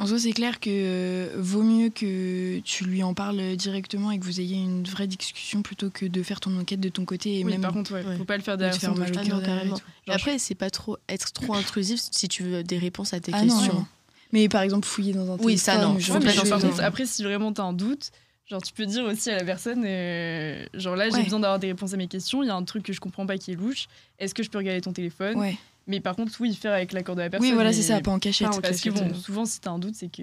[0.00, 4.18] En soi, c'est clair que euh, vaut mieux que tu lui en parles directement et
[4.20, 7.40] que vous ayez une vraie discussion plutôt que de faire ton enquête de ton côté
[7.40, 8.16] et Oui, même par contre, ouais, ouais.
[8.16, 9.76] faut pas le faire derrière faire son mal Ah et carrément.
[9.76, 9.82] tout.
[10.06, 13.32] Et après, c'est pas trop être trop intrusif si tu veux des réponses à tes
[13.34, 13.72] Ah questions.
[13.74, 13.86] non.
[14.32, 15.46] Mais par exemple, fouiller dans un téléphone.
[15.46, 15.98] Oui, ça, non.
[15.98, 18.12] genre mais contre, après, si vraiment t'as un doute,
[18.48, 21.24] genre, tu peux dire aussi à la personne, euh, genre là, j'ai Ouais.
[21.24, 23.26] besoin d'avoir des réponses à mes questions, il y a un truc que je comprends
[23.26, 23.86] pas qui est louche,
[24.18, 25.36] est-ce que je peux regarder ton téléphone?
[25.36, 25.56] Ouais.
[25.88, 27.48] Mais par contre, oui, faire avec l'accord de la personne.
[27.48, 28.48] Oui, voilà, c'est ça, pas en cachette.
[28.50, 30.22] Pas en Parce que bon, souvent, si t'as un doute, c'est que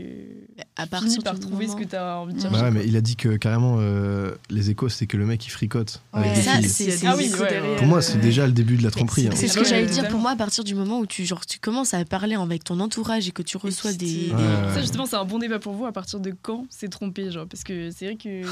[0.77, 2.62] À tu partir finis par trouver moment- ce que t'as envie de chercher.
[2.62, 5.50] Ouais, mais il a dit que carrément, euh, les échos, c'est que le mec il
[5.50, 6.36] fricote avec Ouais.
[6.36, 6.86] des Ça, filles.
[6.88, 9.27] des Ah oui, ouais, Pour moi, euh, c'est déjà le début de la tromperie.
[9.27, 9.31] hein.
[9.34, 10.07] C'est ce que ouais, j'allais dire.
[10.07, 12.79] Pour moi, à partir du moment où tu, genre, tu commences à parler avec ton
[12.79, 14.29] entourage et que tu reçois des.
[14.74, 15.86] Ça, justement, c'est un bon débat pour vous.
[15.88, 18.43] À partir de quand c'est trompé, genre Parce que c'est vrai que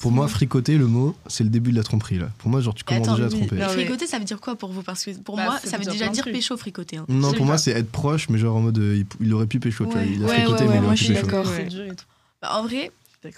[0.00, 2.18] Pour moi, fricoter, le mot, c'est le début de la tromperie.
[2.18, 2.30] Là.
[2.38, 3.56] Pour moi, genre, tu commences déjà à tromper.
[3.60, 4.82] fricoter, ça veut dire quoi pour vous?
[4.82, 6.32] Parce que pour Bah, moi, ça veut déjà dire trucs.
[6.48, 6.96] Pécho fricoter.
[6.98, 7.04] hein.
[7.08, 9.46] Non, Je pour moi, c'est être proche, mais genre en mode, euh, il, il aurait
[9.46, 9.84] pu pécho.
[9.86, 10.00] tu vois.
[10.02, 10.08] Ouais.
[10.12, 11.94] Il a Ouais, fricoté, ouais, mais ouais, il moi, aurait je pu suis pécho.
[12.42, 12.90] Bah, en vrai,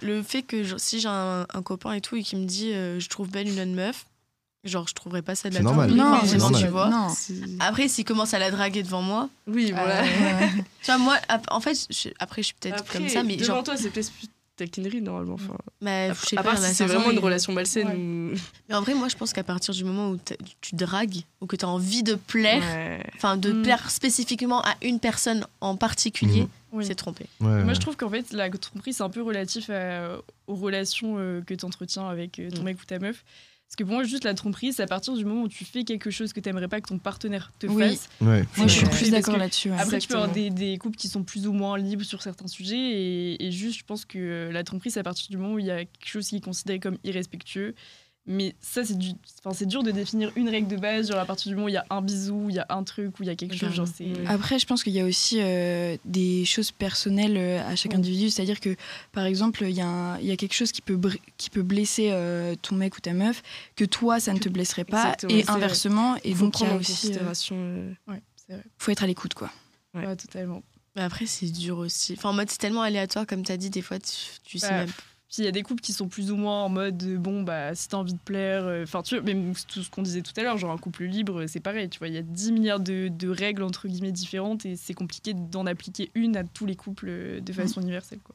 [0.02, 2.73] le fait que genre, si j'ai un, un copain et tout et qui me dit
[2.73, 4.05] euh, je trouve belle une autre meuf,
[4.64, 5.90] genre je trouverais pas ça de la C'est normal.
[5.93, 6.61] Non, c'est normal.
[6.62, 6.88] tu vois.
[6.90, 7.09] Non.
[7.61, 10.00] Après, s'il commence à la draguer devant moi, Oui, voilà.
[10.00, 10.49] Euh, ouais.
[10.83, 11.17] tu vois, moi,
[11.50, 14.12] en fait, je- après, je suis peut-être comme ça, mais devant genre, toi, c'est peut-être
[14.12, 14.29] plus
[14.64, 15.35] taquinerie normalement.
[15.35, 17.95] Enfin, bah, à, je sais à pas, part si c'est vraiment une relation malsaine Ouais.
[17.97, 18.38] ou.
[18.69, 20.19] Mais en vrai, moi, je pense qu'à partir du moment où
[20.61, 23.02] tu dragues ou que tu as envie de plaire, Ouais.
[23.17, 23.62] enfin, de Mm.
[23.62, 26.49] plaire spécifiquement à une personne en particulier, Mhm.
[26.73, 26.85] Oui.
[26.87, 27.26] c'est trompé.
[27.40, 31.17] Ouais, Moi, je trouve qu'en fait, la tromperie, c'est un peu relatif à- aux relations
[31.19, 32.64] euh, que tu entretiens avec euh, ton Mm.
[32.64, 33.25] mec ou ta meuf.
[33.71, 35.85] Parce que pour moi, juste la tromperie, c'est à partir du moment où tu fais
[35.85, 37.91] quelque chose que t'aimerais pas que ton partenaire te Oui.
[37.91, 38.09] fasse.
[38.21, 38.45] ouais.
[38.57, 39.71] Moi, je suis plus d'accord là-dessus.
[39.71, 39.77] ouais.
[39.79, 42.77] Après, tu peux avoir des couples qui sont plus ou moins libres sur certains sujets.
[42.77, 45.61] Et, et juste, je pense que euh, la tromperie, c'est à partir du moment où
[45.61, 47.77] il y a quelque chose qui est considéré comme irrespectueux.
[48.33, 49.11] Mais ça, c'est du...
[49.45, 51.09] enfin, c'est dur de définir une règle de base.
[51.09, 52.67] Genre, à partir du moment où il y a un bisou, où il y a
[52.69, 53.75] un truc, où il y a quelque chose.
[53.75, 53.87] Genre.
[54.27, 58.31] Après, je pense qu'il y a aussi euh, des choses personnelles euh, à chaque individu.
[58.31, 58.77] C'est-à-dire que,
[59.13, 61.51] par exemple, il y, a un- il y a quelque chose qui peut, br- qui
[61.51, 63.43] peut blesser euh, ton mec ou ta meuf,
[63.75, 66.17] que toi, ça ne te blesserait pas, Exactement, et inversement.
[66.19, 66.93] Et Il faut donc, il y prendre a aussi.
[66.93, 67.57] euh, considération.
[68.07, 68.65] Ouais, c'est vrai.
[68.79, 69.51] faut être à l'écoute, quoi.
[69.95, 70.07] Ouais.
[70.07, 70.63] Ouais, totalement.
[70.97, 72.15] Mais après, c'est dur aussi.
[72.17, 74.11] Enfin, en mode, c'est tellement aléatoire, comme tu as dit, des fois, tu,
[74.45, 74.91] tu sais Bah, même.
[75.33, 77.43] Puis il y a des couples qui sont plus ou moins en mode euh, bon
[77.45, 80.23] bah si t'as envie de plaire, euh, enfin tu vois même tout ce qu'on disait
[80.23, 82.23] tout à l'heure, genre un couple libre, euh, c'est pareil, tu vois, il y a
[82.23, 86.43] 10 milliards de, de règles entre guillemets différentes et c'est compliqué d'en appliquer une à
[86.43, 88.35] tous les couples de façon universelle quoi.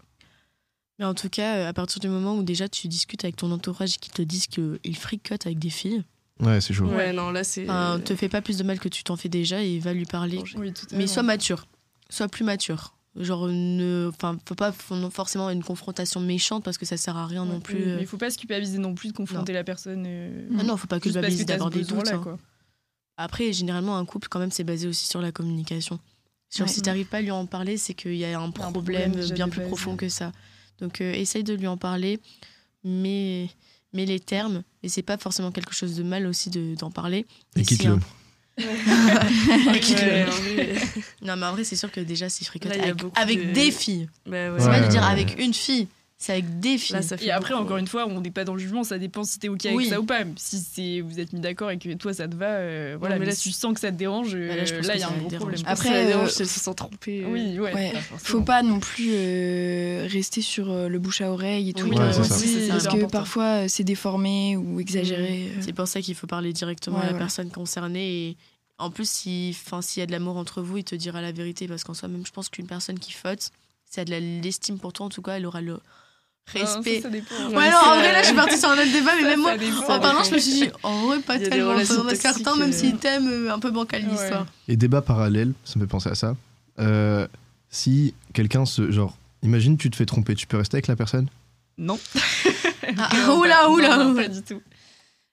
[0.97, 3.95] Mais en tout cas, à partir du moment où déjà tu discutes avec ton entourage
[3.95, 6.03] et qu'ils te disent qu'ils fricotent avec des filles,
[6.41, 6.85] Ouais, c'est chaud.
[6.87, 7.63] Ouais, non, là, c'est.
[7.63, 10.05] enfin, te fais pas plus de mal que tu t'en fais déjà et va lui
[10.05, 10.37] parler.
[10.37, 10.57] Danger.
[10.57, 11.65] Oui, tout à Mais sois mature.
[12.09, 12.93] Sois plus mature.
[13.17, 17.45] Genre, ne, enfin, faut pas forcément une confrontation méchante parce que ça sert à rien
[17.45, 17.75] non plus.
[17.77, 17.95] Oui, euh.
[17.95, 20.03] Mais il faut pas se culpabiliser non plus de confronter la personne.
[20.05, 22.07] euh, Ah non, faut pas culpabiliser d'avoir des doutes.
[22.09, 22.19] hein.
[22.21, 22.37] quoi.
[23.17, 25.97] Après, généralement, un couple, quand même, c'est basé aussi sur la communication.
[26.49, 26.71] Sur Ouais.
[26.71, 29.59] si t'arrives pas à lui en parler, c'est qu'il y a un problème, bien plus
[29.61, 29.67] base.
[29.69, 30.33] profond que ça.
[30.81, 32.19] Donc, euh, essaye de lui en parler,
[32.83, 33.49] mais,
[33.93, 37.25] mais les termes, et c'est pas forcément quelque chose de mal aussi de- d'en parler.
[37.55, 37.99] Et si Ouais, quitte-le.
[38.57, 39.75] Vrai.
[41.21, 43.47] Non, mais en vrai, c'est sûr que déjà, fricote il y a avec, beaucoup avec
[43.49, 44.59] de- des filles, Bah ouais.
[44.59, 45.87] c'est pas Ouais, de dire ouais, avec une fille,
[46.25, 46.95] c'est avec des filles.
[46.95, 48.97] Là, ça fait Et après, encore une fois, on n'est pas dans le jugement, ça
[48.97, 49.87] dépend si t'es OK avec Oui.
[49.89, 50.23] ça ou pas.
[50.37, 53.15] Si c'est vous êtes mis d'accord et que toi ça te va, euh, voilà.
[53.15, 54.99] mais mais là, si tu sens que ça te dérange, euh, Bah là, que il
[54.99, 55.37] y a un gros dérange.
[55.37, 55.61] problème.
[55.67, 57.23] Après, ça dérange euh, se sent trompée.
[57.23, 57.29] euh.
[57.31, 57.93] Oui, ouais.
[58.17, 61.85] Faut pas non plus euh, rester sur euh, le bouche à oreille et tout.
[61.87, 62.35] Oui, Ouais, euh, c'est ça.
[62.39, 63.07] Oui, c'est parce que important.
[63.09, 65.49] parfois, euh, c'est déformé ou exagéré.
[65.55, 65.61] euh.
[65.61, 67.25] C'est pour ça qu'il faut parler directement Ouais, à la voilà.
[67.25, 68.29] personne concernée.
[68.29, 68.37] Et
[68.77, 71.67] en plus, si- s'il y a de l'amour entre vous, il te dira la vérité.
[71.67, 73.51] Parce qu'en soi, même, je pense qu'une personne qui faute,
[73.89, 75.77] si elle a de l'estime pour toi, en tout cas, elle aura le
[76.53, 77.01] Ça, respect.
[77.01, 77.35] ça dépend.
[77.49, 79.29] Ouais, Ouais, non, en vrai, là, je suis partie sur un autre débat, mais Ça,
[79.29, 79.93] même moi, dépend.
[79.95, 81.73] en parlant, je me suis dit, en vrai, pas tellement.
[81.73, 82.73] Enfin, certains, même euh.
[82.73, 84.09] s'ils t'aiment, euh, un peu bancal Ouais.
[84.11, 84.45] l'histoire.
[84.67, 86.35] Et débat parallèle, ça me fait penser à ça.
[86.79, 87.27] Euh,
[87.69, 88.91] si quelqu'un se.
[88.91, 91.27] Genre, imagine, tu te fais tromper, tu peux rester avec la personne?
[91.77, 91.99] Non.
[92.97, 94.23] Ah, oula, pas- oula, non, non, oula.
[94.23, 94.61] pas du tout.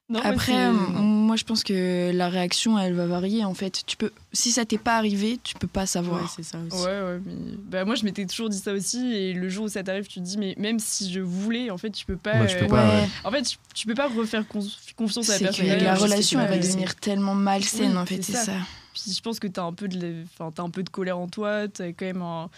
[0.09, 3.83] Non, Après, euh, moi je pense que la réaction elle va varier en fait.
[3.87, 6.31] Tu peux, si ça t'est pas arrivé, tu peux pas Ouais, savoir.
[6.37, 6.77] c'est ça aussi.
[6.85, 7.33] Ouais, ouais, mais
[7.65, 8.99] bah, moi je m'étais toujours dit ça aussi.
[9.15, 11.79] Et le jour où ça t'arrive, tu te dis, mais même si je voulais, en
[11.79, 12.41] fait, tu peux pas.
[12.41, 13.09] Bah, tu peux euh, pas, ouais.
[13.25, 14.61] En fait, tu, tu peux pas refaire con-
[14.97, 15.67] confiance à la personne.
[15.79, 18.45] que la relation elle va devenir tellement malsaine Oui, en fait, c'est ça.
[18.45, 18.53] ça.
[18.93, 21.29] Puis je pense que t'as un peu de, enfin, t'as un peu de colère en
[21.29, 21.69] toi.
[21.69, 22.51] T'as quand même un-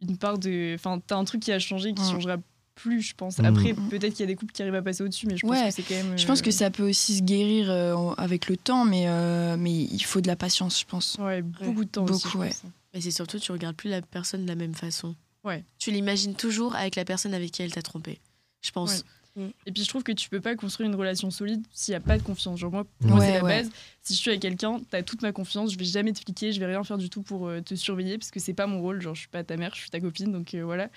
[0.00, 2.10] une part de, enfin, t'as un truc qui a changé, qui Mm.
[2.12, 2.36] changera
[2.78, 3.38] plus, je pense.
[3.38, 3.44] Mm.
[3.44, 5.50] Après, peut-être qu'il y a des couples qui arrivent à passer au-dessus, mais je pense
[5.50, 6.16] Ouais, que c'est quand même.
[6.18, 9.56] Je pense que euh, ça peut aussi se guérir euh, avec le temps, mais, euh,
[9.58, 11.16] mais il faut de la patience, je pense.
[11.18, 12.36] Ouais, beaucoup de temps Beaucoup, aussi.
[12.36, 12.48] ouais.
[12.48, 12.62] pense.
[12.94, 15.14] Mais c'est surtout, tu regardes plus la personne de la même façon.
[15.44, 15.64] Ouais.
[15.78, 18.18] Tu l'imagines toujours avec la personne avec qui elle t'a trompé.
[18.62, 19.04] Je pense.
[19.36, 19.44] Ouais.
[19.44, 19.50] Mm.
[19.66, 22.00] Et puis je trouve que tu peux pas construire une relation solide s'il y a
[22.00, 22.58] pas de confiance.
[22.58, 23.16] Genre moi, pour Ouais.
[23.16, 23.62] moi, c'est la ouais.
[23.62, 23.70] base.
[24.02, 26.58] Si je suis avec quelqu'un, t'as toute ma confiance, je vais jamais te fliquer, je
[26.58, 29.00] vais rien faire du tout pour te surveiller parce que c'est pas mon rôle.
[29.00, 30.88] Genre je suis pas ta mère, je suis ta copine, donc euh, voilà.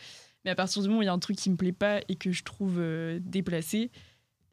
[0.46, 2.02] Mais à partir du moment où il y a un truc qui me plaît pas
[2.08, 3.90] et que je trouve euh, déplacé,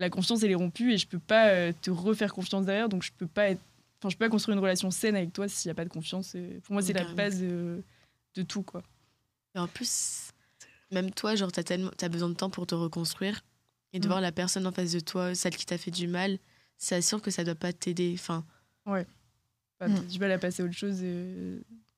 [0.00, 3.02] la confiance elle est rompue et je peux pas euh, te refaire confiance derrière, donc
[3.02, 3.60] je peux pas être,
[4.00, 5.90] enfin je peux pas construire une relation saine avec toi s'il y a pas de
[5.90, 6.36] confiance.
[6.64, 7.80] Pour moi c'est la base euh,
[8.34, 8.82] de tout quoi.
[9.54, 10.28] Et en plus,
[10.92, 13.40] même toi, genre, t'as tellement, t'as besoin de temps pour te reconstruire
[13.94, 14.08] et de Mm.
[14.10, 16.38] voir la personne en face de toi, celle qui t'a fait du mal.
[16.76, 18.12] C'est sûr que ça doit pas t'aider.
[18.14, 18.44] Enfin,
[19.80, 19.94] Bah, Mm.
[19.94, 21.02] t'as du mal à passer à autre chose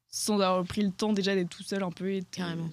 [0.09, 2.69] sans avoir pris le temps déjà d'être tout seul un peu et Carrément.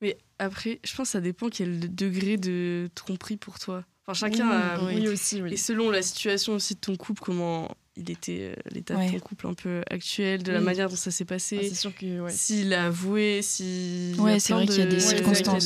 [0.00, 3.84] Mais après, je pense que ça dépend quel degré de tromperie pour toi.
[4.06, 4.84] Enfin, chacun a.
[4.84, 4.94] oui.
[5.00, 5.52] oui aussi oui.
[5.52, 9.06] Et selon la situation aussi de ton couple, comment il était, euh, l'état Ouais.
[9.08, 11.74] de ton couple un peu actuel, de la manière dont ça s'est Ah, passé, c'est
[11.74, 12.30] sûr que ouais.
[12.30, 14.14] s'il a avoué, si.
[14.18, 15.64] Ouais, c'est vrai qu'il y a des qu'il y a circonstances.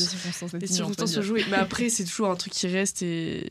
[0.53, 1.45] des circonstances, Les se jouer.
[1.51, 3.49] Mais après, c'est toujours un truc qui reste et.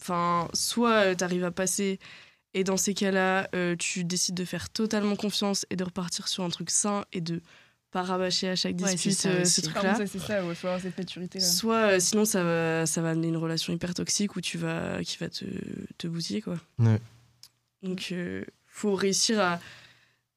[0.00, 1.98] Enfin, soit tu arrives à passer
[2.54, 6.42] et dans ces cas-là, euh, tu décides de faire totalement confiance et de repartir sur
[6.42, 7.42] un truc sain et de
[7.90, 9.96] pas rabâcher à chaque Ouais, c'est dispute ça euh, ce truc-là.
[10.06, 11.44] c'est ça, il faut avoir cette maturité là.
[11.44, 15.02] Soit euh, sinon ça va, ça va amener une relation hyper toxique où tu vas,
[15.02, 15.44] qui va te,
[15.98, 16.56] te bousiller quoi.
[16.78, 17.00] Ouais.
[17.82, 19.58] Donc euh, faut réussir à,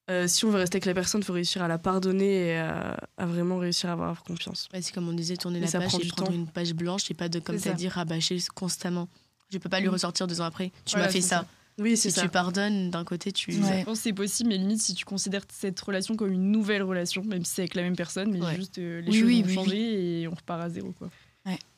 [0.10, 2.98] euh, si on veut rester avec la personne, faut réussir à la pardonner et à,
[3.18, 4.68] à vraiment réussir à avoir confiance.
[4.74, 6.34] Ouais, c'est comme on disait, tourner Mais la ça page prend et du prendre temps.
[6.34, 7.78] une page blanche et pas de, comme tu as ça.
[7.78, 9.08] dit, rabâcher constamment.
[9.52, 9.92] Je peux pas lui Mm.
[9.92, 10.72] ressortir deux ans après.
[10.86, 11.46] Tu Voilà, m'as fait ça.
[11.79, 12.21] Oui, c'est Si ça.
[12.23, 13.51] tu pardonnes, d'un côté, tu.
[13.51, 13.79] Ouais.
[13.79, 16.83] Je pense que c'est possible, mais limite si tu considères cette relation comme une nouvelle
[16.83, 18.55] relation, même si c'est avec la même personne, mais Ouais.
[18.55, 21.09] juste euh, les Oui, choses oui, ont oui, changé et on repart à zéro quoi.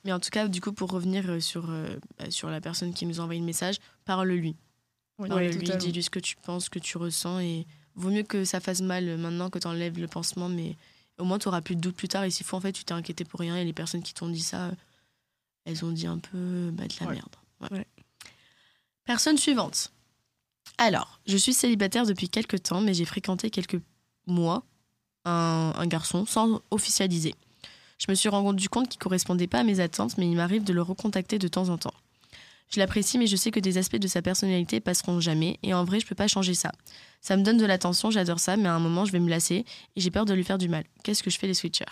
[0.04, 1.88] Mais en tout cas, du coup, pour revenir euh, sur, euh,
[2.20, 4.56] bah, sur la personne qui nous a envoyé le message, parle-lui.
[5.18, 7.40] Parle-lui, dis-lui ce que tu penses, ce que tu ressens.
[7.40, 10.76] Et vaut mieux que ça fasse mal maintenant que tu enlèves le pansement, mais
[11.18, 12.24] au moins tu auras plus de doute plus tard.
[12.26, 13.58] Et s'il faut, en fait, tu t'es inquiété pour rien.
[13.58, 14.72] Et les personnes qui t'ont dit ça,
[15.66, 17.14] elles ont dit un peu bah, de la Ouais.
[17.16, 17.36] merde.
[17.72, 17.88] Ouais.
[19.06, 19.92] Personne suivante.
[20.78, 23.80] Alors, je suis célibataire depuis quelques temps, mais j'ai fréquenté quelques
[24.26, 24.64] mois
[25.26, 27.36] un, un garçon sans officialiser.
[27.98, 30.74] Je me suis rendu compte qu'il correspondait pas à mes attentes, mais il m'arrive de
[30.74, 31.94] le recontacter de temps en temps.
[32.74, 35.86] Je l'apprécie, mais je sais que des aspects de sa personnalité passeront jamais, et en
[35.86, 36.72] vrai, je peux pas changer ça.
[37.22, 39.66] Ça me donne de l'attention, j'adore ça, mais à un moment, je vais me lasser,
[39.96, 40.84] et j'ai peur de lui faire du mal.
[41.04, 41.86] Qu'est-ce que je fais les switchers?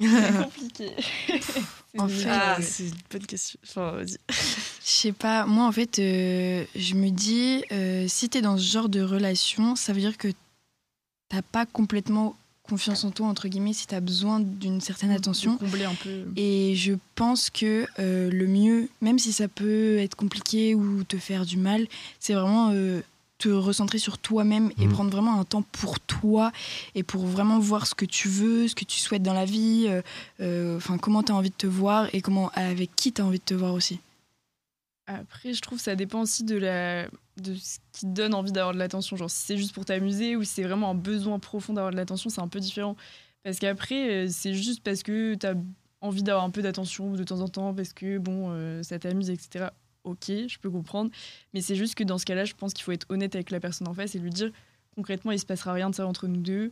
[0.00, 0.92] C'est compliqué.
[1.98, 2.64] En fait, Ah, ouais.
[2.64, 3.58] c'est une bonne question.
[3.64, 4.16] Enfin, vas-y.
[4.28, 8.62] Je sais pas, moi en fait, euh, je me dis, euh, si t'es dans ce
[8.62, 10.28] genre de relation, ça veut dire que
[11.28, 15.56] t'as pas complètement confiance en toi, entre guillemets, si t'as besoin d'une certaine attention.
[15.56, 16.24] Combler un peu.
[16.36, 21.16] Et je pense que euh, le mieux, même si ça peut être compliqué ou te
[21.16, 21.86] faire du mal,
[22.20, 23.00] c'est vraiment euh,
[23.38, 24.92] te recentrer sur toi-même et Mhm.
[24.92, 26.52] prendre vraiment un temps pour toi
[26.94, 29.86] et pour vraiment voir ce que tu veux, ce que tu souhaites dans la vie,
[29.88, 30.02] euh,
[30.40, 33.24] euh, enfin comment tu as envie de te voir et comment avec qui tu as
[33.26, 34.00] envie de te voir aussi.
[35.08, 37.04] Après, je trouve que ça dépend aussi de, la...
[37.36, 39.16] de ce qui te donne envie d'avoir de l'attention.
[39.16, 41.96] Genre, si c'est juste pour t'amuser ou si c'est vraiment un besoin profond d'avoir de
[41.96, 42.96] l'attention, c'est un peu différent.
[43.44, 45.54] Parce qu'après, euh, c'est juste parce que t'as
[46.00, 49.30] envie d'avoir un peu d'attention de temps en temps, parce que bon, euh, ça t'amuse,
[49.30, 49.66] etc.
[50.06, 51.10] Ok, je peux comprendre.
[51.52, 53.60] Mais c'est juste que dans ce cas-là, je pense qu'il faut être honnête avec la
[53.60, 54.50] personne en face et lui dire
[54.94, 56.70] concrètement, il se passera rien de ça entre nous deux.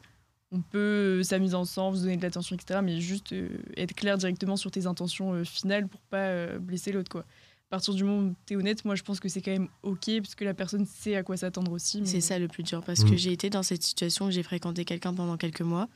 [0.53, 2.81] On peut euh, s'amuser ensemble, se donner de l'attention, etc.
[2.83, 6.92] Mais juste euh, être clair directement sur tes intentions euh, finales pour pas euh, blesser
[6.92, 7.25] l'autre, quoi
[7.70, 9.66] à partir du moment où tu es honnête, moi je pense que c'est quand même
[9.83, 12.01] ok parce que la personne sait à quoi s'attendre aussi.
[12.03, 13.11] mais- C'est ça le plus dur parce Mm.
[13.11, 15.88] que j'ai été dans cette situation où j'ai fréquenté quelqu'un pendant quelques mois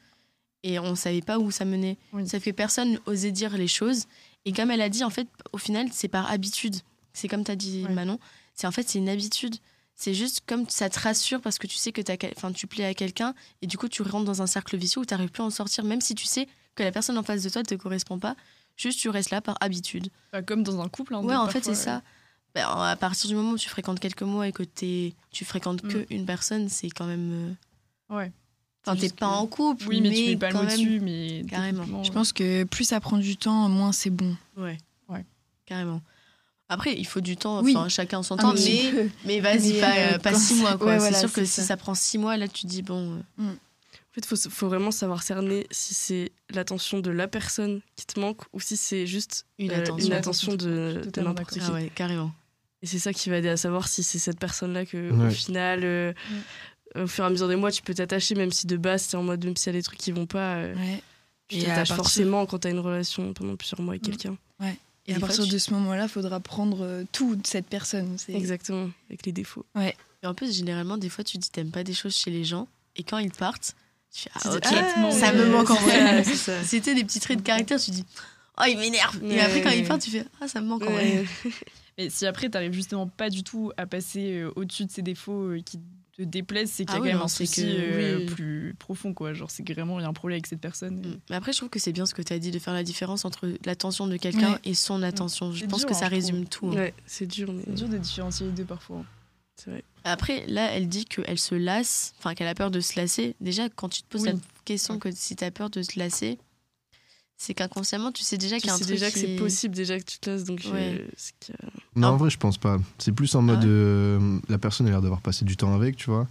[0.65, 1.97] et on savait pas où ça menait.
[2.13, 2.27] Oui.
[2.27, 4.07] Ça fait que personne osait dire les choses
[4.45, 6.75] et comme elle a dit en fait au final c'est par habitude.
[7.13, 7.95] C'est comme tu as dit Ouais.
[7.95, 8.19] Manon,
[8.55, 9.57] c'est en fait c'est une habitude.
[9.95, 12.67] C'est juste comme ça te rassure parce que tu sais que t'as quel- enfin, tu
[12.69, 15.31] plais à quelqu'un et du coup tu rentres dans un cercle vicieux où tu n'arrives
[15.31, 17.63] plus à en sortir même si tu sais que la personne en face de toi
[17.63, 18.37] ne te correspond pas.
[18.77, 20.09] Juste tu restes là par habitude.
[20.33, 21.15] Bah, comme dans un couple.
[21.17, 22.03] hein, Ouais, en fait, c'est ça.
[22.55, 25.83] Ben, à partir du moment où tu fréquentes quelques mois et que t'es- tu fréquentes
[25.83, 27.57] que une personne, c'est quand même.
[28.11, 28.33] euh, Ouais.
[28.87, 31.01] Enfin, t'es pas que- en couple, Oui, mais, tu mets pas le mot même- dessus,
[31.01, 32.05] mais Carrément.
[32.05, 34.37] Je pense que plus ça prend du temps, moins c'est bon.
[34.57, 34.79] Ouais.
[35.09, 35.27] Ouais.
[35.67, 36.01] Carrément.
[36.69, 37.75] Après, il faut du temps, Oui.
[37.77, 38.93] enfin, chacun son Un temps, mais,
[39.25, 40.87] mais vas-y, pas, euh, euh, pas six mois, quoi.
[40.89, 41.77] Ouais, c'est voilà, sûr que c'est si ça.
[41.79, 43.23] prend six mois, là, tu dis, bon.
[43.41, 47.81] euh, En fait, il faut, faut vraiment savoir cerner si c'est l'attention de la personne
[47.97, 50.07] qui te manque ou si c'est juste Une euh, attention.
[50.07, 51.61] une attention de, de n'importe qui.
[51.63, 52.33] Ah ouais, carrément.
[52.83, 55.27] Et c'est ça qui va aider à savoir si c'est cette personne-là que, Ouais.
[55.27, 56.13] au final, euh,
[56.97, 59.17] au fur et à mesure des mois, tu peux t'attacher, même si de base, t'es
[59.17, 61.03] en mode, même s'il y a des trucs qui vont pas, euh, Ouais.
[61.49, 64.11] tu t'attaches partir- forcément quand t'as une relation pendant plusieurs mois avec Mm.
[64.11, 64.37] quelqu'un.
[65.09, 68.17] Et à partir de ce moment-là, il faudra prendre euh, tout de cette personne.
[68.19, 69.65] C'est- Exactement, avec les défauts.
[69.81, 72.69] Et en plus, généralement, des fois, tu dis, t'aimes pas des choses chez les gens,
[72.97, 73.75] et quand ils partent,
[74.13, 76.25] tu fais, ah, ok, complètement- ça me manque en vrai.
[76.65, 78.05] C'était des petits traits de caractère, tu dis
[78.61, 79.17] oh, il m'énerve.
[79.23, 79.41] Et Ouais.
[79.41, 81.25] après, quand il part, tu fais, ah, ça me manque en vrai.
[81.45, 81.51] Ouais.
[81.99, 85.51] Mais si après, t'arrives justement pas du tout à passer euh, au-dessus de ces défauts
[85.51, 85.83] euh, qui te
[86.27, 88.27] déplaisent, c'est qu'il y a Ah quand oui, même non, un souci que- euh, oui.
[88.27, 89.35] plus profond, quoi.
[89.35, 90.97] Genre, c'est vraiment, il y a un problème avec cette personne.
[91.01, 91.21] Mm.
[91.31, 92.83] Mais après, je trouve que c'est bien ce que tu as dit de faire la
[92.83, 94.59] différence entre l'attention de quelqu'un Ouais.
[94.65, 95.53] et son attention.
[95.53, 96.69] Je pense dur, que hein, ça résume tout.
[96.71, 96.75] hein.
[96.77, 99.05] Ouais, c'est dur, mais C'est dur de différencier les deux parfois.
[99.57, 99.85] c'est vrai.
[100.05, 103.35] Après, là, elle dit qu'elle se lasse, enfin qu'elle a peur de se lasser.
[103.41, 104.29] Déjà, quand tu te poses Oui.
[104.33, 106.39] la question que si tu as peur de se lasser,
[107.41, 109.21] c'est qu'inconsciemment, tu sais déjà Tu qu'il y a un sais truc déjà que qui-
[109.21, 111.01] c'est possible, déjà que tu te lasses, donc Ouais.
[111.01, 111.67] euh, a-
[111.99, 112.13] Non, Ah.
[112.13, 112.79] en vrai, je pense pas.
[112.99, 113.61] C'est plus en mode.
[113.63, 116.27] Ah ouais euh, la personne a l'air d'avoir passé du temps avec, tu vois.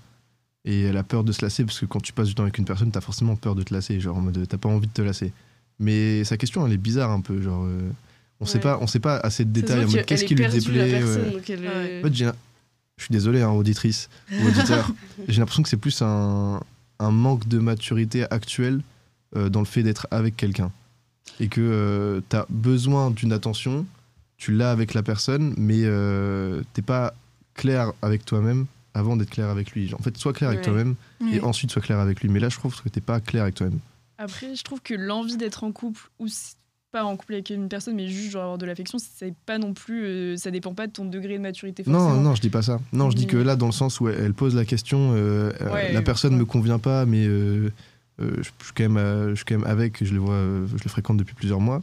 [0.66, 2.58] Et elle a peur de se lasser parce que quand tu passes du temps avec
[2.58, 4.00] une personne, t'as forcément peur de te lasser.
[4.02, 5.32] Genre en mode, t'as pas envie de te lasser.
[5.80, 7.42] Mais sa question, elle est bizarre un peu.
[7.42, 7.90] Genre, euh,
[8.42, 8.60] on sait Ouais.
[8.64, 9.86] pas, on sait pas assez de détails.
[10.06, 11.02] qu'est-ce est qui lui déplaît ouais.
[11.04, 12.30] euh, En fait, j'ai-
[12.98, 14.92] je suis désolé, hein, auditrice ou auditeur.
[15.30, 16.60] j'ai l'impression que c'est plus un,
[17.00, 18.82] un manque de maturité actuelle
[19.38, 20.72] euh, dans le fait d'être avec quelqu'un.
[21.40, 23.86] Et que tu as besoin d'une attention,
[24.38, 27.14] tu l'as avec la personne, mais euh, t'es pas
[27.54, 29.94] clair avec toi-même avant d'être clair avec lui.
[29.94, 30.66] En fait, sois clair avec Ouais.
[30.66, 30.96] toi-même
[31.32, 32.30] et ensuite sois clair avec lui.
[32.30, 33.80] Mais là, je trouve que t'es pas clair avec toi-même.
[34.18, 36.26] Après, je trouve que l'envie d'être en couple, ou
[36.92, 39.74] pas en couple avec une personne, mais juste genre avoir de l'affection, c'est pas non
[39.74, 40.06] plus.
[40.06, 42.16] euh, ça dépend pas de ton degré de maturité forcément.
[42.16, 42.80] Non, non, je dis pas ça.
[42.94, 45.72] Non, je dis que là, dans le sens où elle, pose la question, euh, euh,
[45.72, 46.40] Ouais, la personne ouais.
[46.40, 47.70] me convient pas, mais euh, euh,
[48.20, 50.68] je, je suis quand même, euh, je suis quand même avec, je le vois, euh,
[50.68, 51.82] je le fréquente depuis plusieurs mois.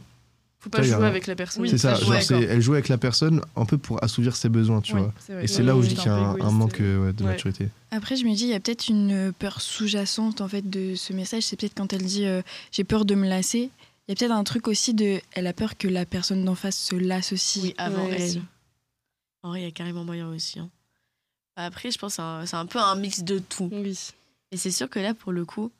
[0.59, 1.61] faut pas Ça, y a jouer un- avec la personne.
[1.61, 4.81] Oui, c'est ça, genre elle joue avec la personne un peu pour assouvir ses besoins,
[4.81, 5.13] tu vois.
[5.41, 7.29] Et c'est là où je dis qu'il y a un manque euh, ouais, de Ouais.
[7.31, 7.69] maturité.
[7.91, 11.13] Après, je me dis, il y a peut-être une peur sous-jacente en fait de ce
[11.13, 11.43] message.
[11.43, 13.69] C'est peut-être quand elle dit euh, j'ai peur de me lasser.
[14.07, 16.55] Il y a peut-être un truc aussi de elle a peur que la personne d'en
[16.55, 17.61] face se lasse aussi.
[17.61, 18.17] Oui, avant Ouais.
[18.19, 18.41] elle.
[19.43, 20.59] En vrai, il y a carrément moyen aussi.
[20.59, 20.69] hein.
[21.55, 23.69] Après, je pense que c'est un, c'est un peu un mix de tout.
[23.71, 23.97] Oui.
[24.51, 25.71] Et c'est sûr que là, pour le coup,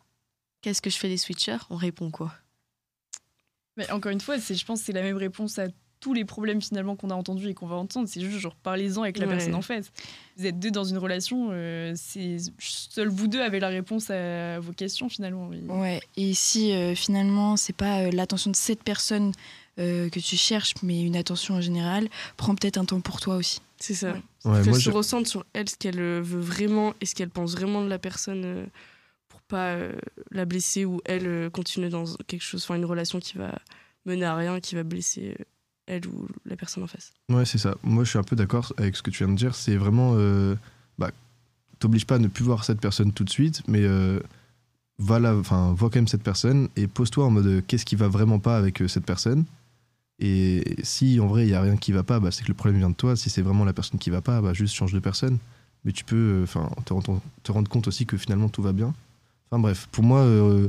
[0.66, 1.60] qu'est-ce que je fais les switchers?
[1.70, 2.34] On répond quoi?
[3.78, 5.68] Mais encore une fois, je pense que c'est la même réponse à
[6.00, 8.08] tous les problèmes finalement qu'on a entendus et qu'on va entendre.
[8.10, 9.34] C'est juste genre parlez-en avec la Ouais.
[9.34, 9.92] personne en face.
[10.38, 14.60] Vous êtes deux dans une relation, euh, c'est seuls vous deux avez la réponse à
[14.60, 15.52] vos questions finalement.
[15.54, 16.02] Et- Ouais.
[16.18, 19.34] Et si euh, finalement c'est pas euh, l'attention de cette personne
[19.78, 23.36] euh, que tu cherches, mais une attention en général, prends peut-être un temps pour toi
[23.36, 23.60] aussi.
[23.80, 24.14] C'est ça.
[24.14, 24.22] Ouais.
[24.52, 27.52] Ouais, moi, se je- ressente sur elle ce qu'elle veut vraiment et ce qu'elle pense
[27.54, 28.66] vraiment de la personne euh,
[29.48, 29.94] pas euh,
[30.32, 33.58] la blesser ou elle euh, continuer dans quelque chose, enfin une relation qui va
[34.06, 35.44] mener à rien, qui va blesser euh,
[35.88, 37.14] elle ou la personne en face.
[37.30, 37.76] Ouais, c'est ça.
[37.84, 39.54] Moi, je suis un peu d'accord avec ce que tu viens de dire.
[39.56, 40.16] C'est vraiment.
[40.98, 41.12] Bah,
[41.80, 43.86] T'obliges pas à ne plus voir cette personne tout de suite, mais
[44.98, 48.40] va la- vois quand même cette personne et pose-toi en mode qu'est-ce qui va vraiment
[48.40, 49.46] pas avec cette personne?
[50.20, 52.54] Et si en vrai il y a rien qui va pas, bah, c'est que le
[52.54, 53.16] problème vient de toi.
[53.16, 55.38] Si c'est vraiment la personne qui va pas, bah, juste change de personne.
[55.84, 58.94] Mais tu peux enfin te rendre compte aussi que finalement tout va bien.
[59.52, 60.68] Enfin bref, pour moi, euh,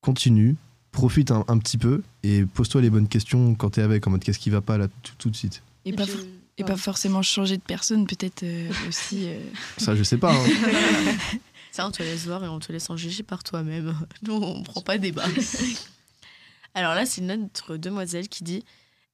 [0.00, 0.56] continue,
[0.90, 4.22] profite un, un petit peu et pose-toi les bonnes questions quand t'es avec, en mode
[4.22, 5.62] qu'est-ce qui va pas là tout- tout de suite.
[5.84, 9.26] Et, Et pas, puis- forcément changer de personne, peut-être euh, aussi.
[9.26, 9.40] euh,
[9.78, 10.32] Ça, je sais pas.
[10.34, 10.44] hein.
[11.72, 13.96] Ça, on te laisse voir et on te laisse en juger par toi-même.
[14.22, 15.24] Nous, on prend pas débat.
[16.74, 18.62] Alors là, c'est notre demoiselle qui dit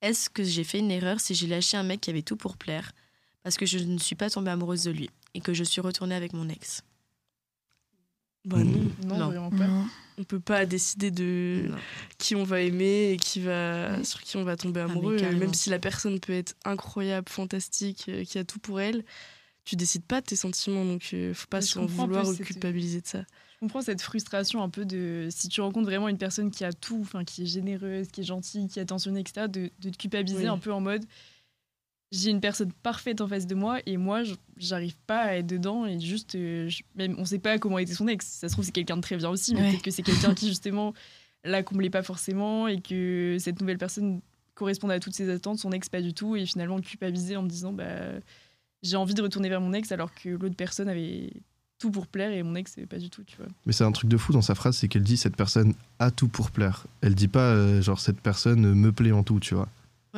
[0.02, 2.56] Est-ce que j'ai fait une erreur si j'ai lâché un mec qui avait tout pour
[2.56, 2.92] plaire?
[3.44, 6.14] Parce que je ne suis pas tombée amoureuse de lui et que je suis retournée
[6.14, 6.82] avec mon ex
[8.44, 8.64] Bah Mm.
[8.72, 9.26] non, Non, Non.
[9.26, 9.66] vraiment pas.
[9.66, 9.84] non.
[10.18, 11.76] on peut pas décider de Non.
[12.18, 15.16] qui on va aimer et qui va sur qui on va tomber mais amoureux.
[15.20, 19.04] même si la personne peut être incroyable, fantastique, euh, qui a tout pour elle,
[19.64, 23.06] tu décides pas de tes sentiments, donc euh, faut pas s'en vouloir ou culpabiliser de
[23.06, 23.24] ça.
[23.54, 26.72] Je comprends cette frustration un peu de si tu rencontres vraiment une personne qui a
[26.72, 29.96] tout, enfin qui est généreuse, qui est gentille, qui est attentionnée, etc., de, de te
[29.98, 30.48] culpabiliser Oui.
[30.48, 31.04] un peu en mode
[32.10, 35.46] j'ai une personne parfaite en face de moi et moi je- j'arrive pas à être
[35.46, 38.26] dedans et juste euh, je- même on sait pas comment était son ex.
[38.26, 39.70] Ça se trouve c'est quelqu'un de très bien aussi, mais Ouais.
[39.70, 40.94] peut-être que c'est quelqu'un qui justement
[41.44, 44.20] la comblait pas forcément et que cette nouvelle personne
[44.54, 47.48] correspondait à toutes ses attentes, son ex pas du tout et finalement culpabiliser en me
[47.48, 47.84] disant bah
[48.82, 51.30] j'ai envie de retourner vers mon ex alors que l'autre personne avait
[51.78, 53.46] tout pour plaire et mon ex c'est pas du tout, tu vois.
[53.66, 56.10] Mais c'est un truc de fou dans sa phrase, c'est qu'elle dit cette personne a
[56.10, 56.86] tout pour plaire.
[57.02, 59.68] Elle dit pas euh, genre cette personne me plaît en tout, tu vois.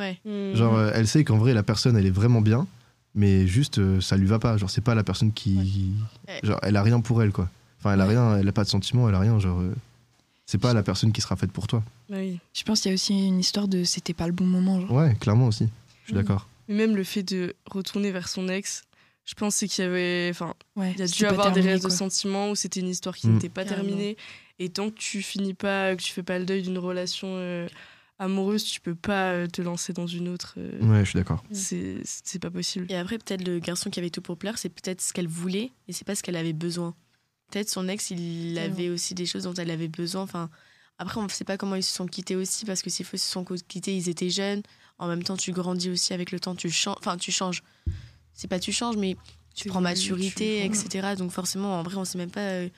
[0.01, 0.19] Ouais.
[0.25, 0.55] Mm.
[0.55, 2.67] Genre euh, elle sait qu'en vrai la personne elle est vraiment bien,
[3.15, 4.57] mais juste euh, ça lui va pas.
[4.57, 5.91] Genre c'est pas la personne qui,
[6.27, 6.39] Ouais.
[6.43, 7.49] genre elle a rien pour elle quoi.
[7.79, 9.39] Enfin elle a rien, elle a pas de sentiments, elle a rien.
[9.39, 9.73] Genre euh,
[10.45, 11.83] c'est pas la personne qui sera faite pour toi.
[12.09, 12.39] Bah oui.
[12.53, 14.81] Je pense qu'il y a aussi une histoire de c'était pas le bon moment.
[14.81, 14.91] Genre.
[14.91, 15.67] Ouais, clairement aussi.
[16.03, 16.21] Je suis Mhm.
[16.23, 16.47] d'accord.
[16.67, 18.83] Mais même le fait de retourner vers son ex,
[19.25, 21.83] je pense c'est qu'il y avait, enfin, Ouais, il y a dû avoir des restes
[21.85, 23.33] de sentiments où c'était une histoire qui Mm.
[23.33, 23.87] n'était pas Carrément.
[23.89, 24.17] terminée.
[24.59, 27.67] Et tant que tu finis pas, que tu fais pas le deuil d'une relation euh,
[28.21, 30.55] amoureuse, tu peux pas euh, te lancer dans une autre.
[30.57, 31.43] euh, Ouais, je suis d'accord.
[31.51, 32.85] C'est c'est pas possible.
[32.89, 35.71] Et après, peut-être le garçon qui avait tout pour plaire, c'est peut-être ce qu'elle voulait
[35.87, 36.95] et c'est pas ce qu'elle avait besoin.
[37.51, 40.21] Peut-être son ex, il avait aussi des choses dont elle avait besoin.
[40.21, 40.49] Enfin,
[40.99, 43.17] Après, on ne sait pas comment ils se sont quittés aussi, parce que s'ils se
[43.17, 44.61] sont quittés, ils étaient jeunes.
[44.99, 46.95] En même temps, tu grandis aussi avec le temps, tu changes.
[46.99, 47.63] Enfin, tu changes.
[48.33, 49.17] C'est pas tu changes, mais
[49.55, 51.15] tu prends maturité, tu- etc.
[51.17, 52.69] Donc forcément, en vrai, on sait même pas euh,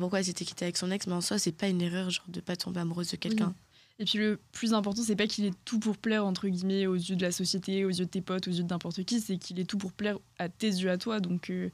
[0.00, 2.24] pourquoi elle s'était quittée avec son ex, mais en soi, c'est pas une erreur, genre,
[2.28, 3.54] de pas tomber amoureuse de quelqu'un.
[4.00, 6.94] Et puis le plus important, c'est pas qu'il est tout pour plaire, entre guillemets, aux
[6.94, 9.38] yeux de la société, aux yeux de tes potes, aux yeux de n'importe qui, c'est
[9.38, 11.18] qu'il est tout pour plaire à tes yeux à toi.
[11.18, 11.70] Donc euh,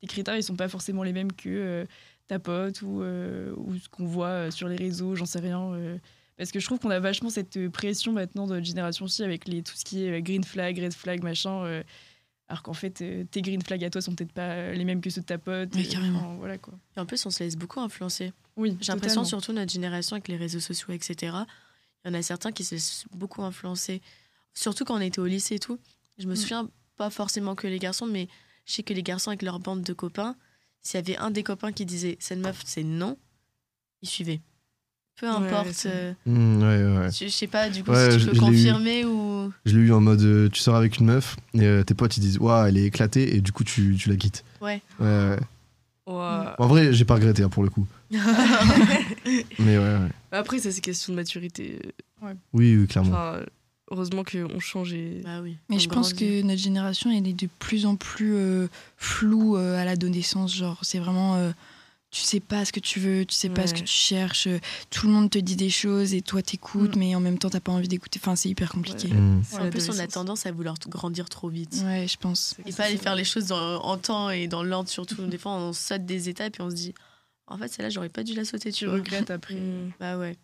[0.00, 1.84] tes critères, ils sont pas forcément les mêmes que euh,
[2.26, 5.98] ta pote ou, euh, ou ce qu'on voit sur les réseaux, j'en sais rien.
[6.36, 9.46] parce que je trouve qu'on a vachement cette pression maintenant de notre génération aussi avec
[9.46, 11.82] les, tout ce qui est green flag, red flag, machin.
[12.48, 15.20] alors qu'en fait, tes green flags à toi sont peut-être pas les mêmes que ceux
[15.20, 15.76] de ta pote.
[15.76, 16.18] Euh, carrément.
[16.18, 16.74] enfin, voilà quoi.
[16.96, 18.32] Et en plus, on se laisse beaucoup influencer.
[18.56, 21.32] Oui, J'ai l'impression, surtout notre génération avec les réseaux sociaux, etc.
[22.04, 24.00] Il y en a certains qui se laissent beaucoup influencer.
[24.54, 25.78] Surtout quand on était au lycée et tout.
[26.18, 26.36] Je me Mm.
[26.36, 28.28] souviens pas forcément que les garçons, mais
[28.66, 30.36] je sais que les garçons avec leur bande de copains,
[30.82, 33.16] s'il y avait un des copains qui disait cette meuf, c'est non,
[34.02, 34.40] ils suivaient.
[35.20, 35.86] Peu Ouais, importe.
[35.86, 38.40] euh, Hmm, ouais, je, je sais pas, du coup, Ouais, si je- tu peux je
[38.40, 38.50] l'ai eu.
[38.52, 39.52] confirmer ou.
[39.64, 42.16] Je l'ai eu en mode euh, tu sors avec une meuf et euh, tes potes
[42.16, 44.44] ils disent waouh elle est éclatée et du coup tu, tu la quittes.
[44.60, 44.80] Ouais.
[45.00, 45.38] Ouais, ouais.
[46.58, 47.86] En vrai j'ai pas regretté hein, pour le coup.
[49.58, 50.08] Mais ouais, ouais.
[50.32, 51.78] Après, ça, c'est question de maturité.
[52.22, 53.10] Oui, oui clairement.
[53.10, 53.40] Enfin,
[53.90, 55.20] heureusement qu'on change et.
[55.24, 55.56] Bah oui.
[55.68, 56.40] Mais je pense grandit.
[56.40, 60.54] que notre génération, elle est de plus en plus euh, floue euh, à l'adolescence.
[60.54, 61.36] Genre, c'est vraiment.
[61.36, 61.50] euh,
[62.10, 64.48] tu sais pas ce que tu veux, tu sais pas ce que tu cherches.
[64.88, 66.98] Tout le monde te dit des choses et toi t'écoutes, Mm.
[66.98, 68.18] mais en même temps t'as pas envie d'écouter.
[68.22, 69.08] Enfin, c'est hyper compliqué.
[69.08, 69.14] Ouais.
[69.46, 71.82] C'est En plus, on a tendance à vouloir grandir trop vite.
[71.84, 72.56] Ouais, je pense.
[72.64, 75.26] Et pas aller faire les choses dans- en temps et dans l'ordre, surtout.
[75.26, 76.94] Des fois, on saute des étapes et on se dit
[77.48, 78.94] en fait, celle-là, j'aurais pas dû la sauter, tu Tu vois.
[78.94, 79.54] regrettes après.
[79.58, 79.92] Mm.
[80.00, 80.36] Bah ouais.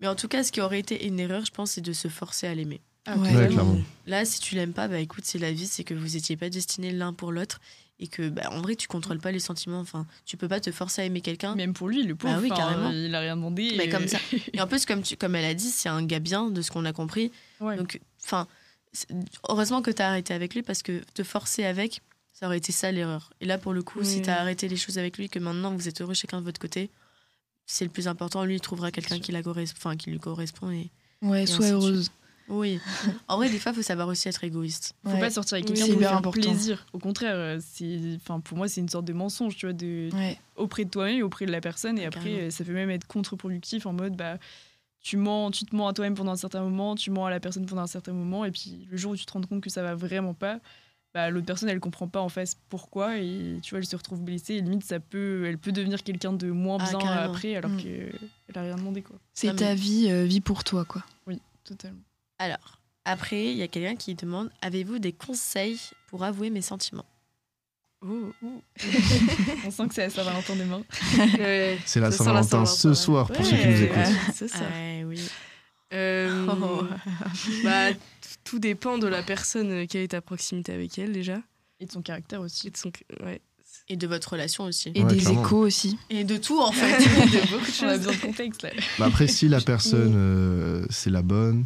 [0.00, 2.08] Mais en tout cas, ce qui aurait été une erreur, je pense, c'est de se
[2.08, 2.80] forcer à l'aimer.
[3.06, 3.48] Ah, Ouais.
[4.06, 6.50] Là, si tu l'aimes pas, bah écoute, c'est la vie, c'est que vous étiez pas
[6.50, 7.60] destinés l'un pour l'autre
[7.98, 9.78] et que, bah, en vrai, tu contrôles pas les sentiments.
[9.80, 11.54] Enfin, tu peux pas te forcer à aimer quelqu'un.
[11.54, 12.90] Même pour lui, le pauvre, Bah oui, carrément.
[12.90, 13.72] il a rien demandé.
[13.78, 14.18] Mais et- comme ça.
[14.52, 16.70] Et en plus, comme, tu, comme elle a dit, c'est un gars bien, de ce
[16.70, 17.30] qu'on a compris.
[17.60, 17.76] Ouais.
[17.76, 18.46] Donc, enfin,
[19.48, 22.00] heureusement que tu as arrêté avec lui parce que te forcer avec,
[22.38, 23.32] ça aurait été ça l'erreur.
[23.40, 25.74] Et là, pour le coup, si tu as arrêté les choses avec lui, que maintenant
[25.74, 26.90] vous êtes heureux chacun de votre côté,
[27.64, 28.44] c'est le plus important.
[28.44, 30.70] Lui, il trouvera quelqu'un qui, la corres- enfin, qui lui correspond.
[30.70, 30.90] Et...
[31.22, 32.10] Ouais, Et sois heureuse.
[32.48, 32.78] Oui.
[33.28, 34.94] en vrai, des fois, il faut savoir aussi être égoïste.
[35.02, 35.18] faut Ouais.
[35.18, 36.40] pas sortir avec quelqu'un pour faire important.
[36.52, 36.84] plaisir.
[36.92, 40.10] Au contraire, euh, c'est, enfin, pour moi, c'est une sorte de mensonge, tu vois, de,
[40.12, 40.38] Ouais.
[40.56, 41.96] auprès de toi-même et auprès de la personne.
[41.98, 42.50] Et Ouais, après, carrément.
[42.50, 44.36] ça peut même être contre-productif en mode, bah,
[45.00, 47.40] tu mens, tu te mens à toi-même pendant un certain moment, tu mens à la
[47.40, 49.70] personne pendant un certain moment, et puis le jour où tu te rends compte que
[49.70, 50.60] ça va vraiment pas,
[51.16, 54.20] bah, l'autre personne, elle comprend pas en face pourquoi, et tu vois, elle se retrouve
[54.20, 54.56] blessée.
[54.56, 57.32] Et limite, ça peut, elle peut devenir quelqu'un de moins Ah, bien carrément.
[57.32, 57.76] après, alors Mm.
[57.78, 58.12] qu'elle
[58.54, 59.16] a rien demandé, quoi.
[59.32, 61.02] C'est mais- ta vie, euh, vie pour toi, quoi.
[61.64, 62.00] Totalement.
[62.38, 67.06] Alors, après, il y a quelqu'un qui demande Avez-vous des conseils pour avouer mes sentiments?
[68.06, 68.30] Oh.
[69.66, 70.82] On sent que c'est à Saint-Valentin demain.
[71.38, 71.78] Ouais.
[71.86, 73.44] C'est la la Saint-Valentin ce Saint-Valentin, soir pour ouais.
[73.50, 73.96] ceux qui nous écoutent.
[73.96, 74.58] Ouais, C'est ça.
[74.60, 75.20] Ouais, oui.
[75.92, 76.84] Euh, Oh.
[77.64, 77.88] bah,
[78.44, 81.38] tout dépend de la personne qui est à proximité avec elle déjà.
[81.80, 82.68] Et de son caractère aussi.
[82.68, 82.90] Et de son...
[83.24, 83.40] ouais.
[83.88, 84.90] Et de votre relation aussi.
[84.94, 85.42] Et Ouais, des clairement.
[85.42, 85.98] échos aussi.
[86.10, 86.98] Et de tout, en fait.
[86.98, 87.98] de beaucoup de On a choses.
[87.98, 88.70] besoin de contexte, là.
[88.98, 91.64] Bah après, si la personne, euh, c'est la bonne,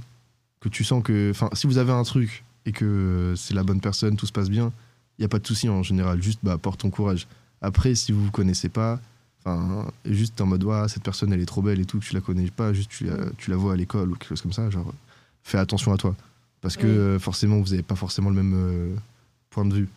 [0.61, 1.30] que tu sens que.
[1.30, 4.33] Enfin, si vous avez un truc et que euh, c'est la bonne personne, tout se
[4.33, 4.70] passe bien,
[5.18, 6.22] il n'y a pas de souci en général.
[6.22, 7.26] Juste, bah, porte ton courage.
[7.62, 9.00] Après, si vous vous connaissez pas,
[9.44, 12.14] enfin, juste en mode, ouais, cette personne, elle est trop belle et tout, que tu
[12.14, 14.53] la connais pas, juste tu la, tu la vois à l'école ou quelque chose comme
[14.53, 14.92] ça, genre,
[15.42, 16.14] fais attention à toi.
[16.61, 16.92] Parce que Oui.
[16.92, 18.94] euh, forcément, vous n'avez pas forcément le même euh,
[19.50, 19.88] point de vue.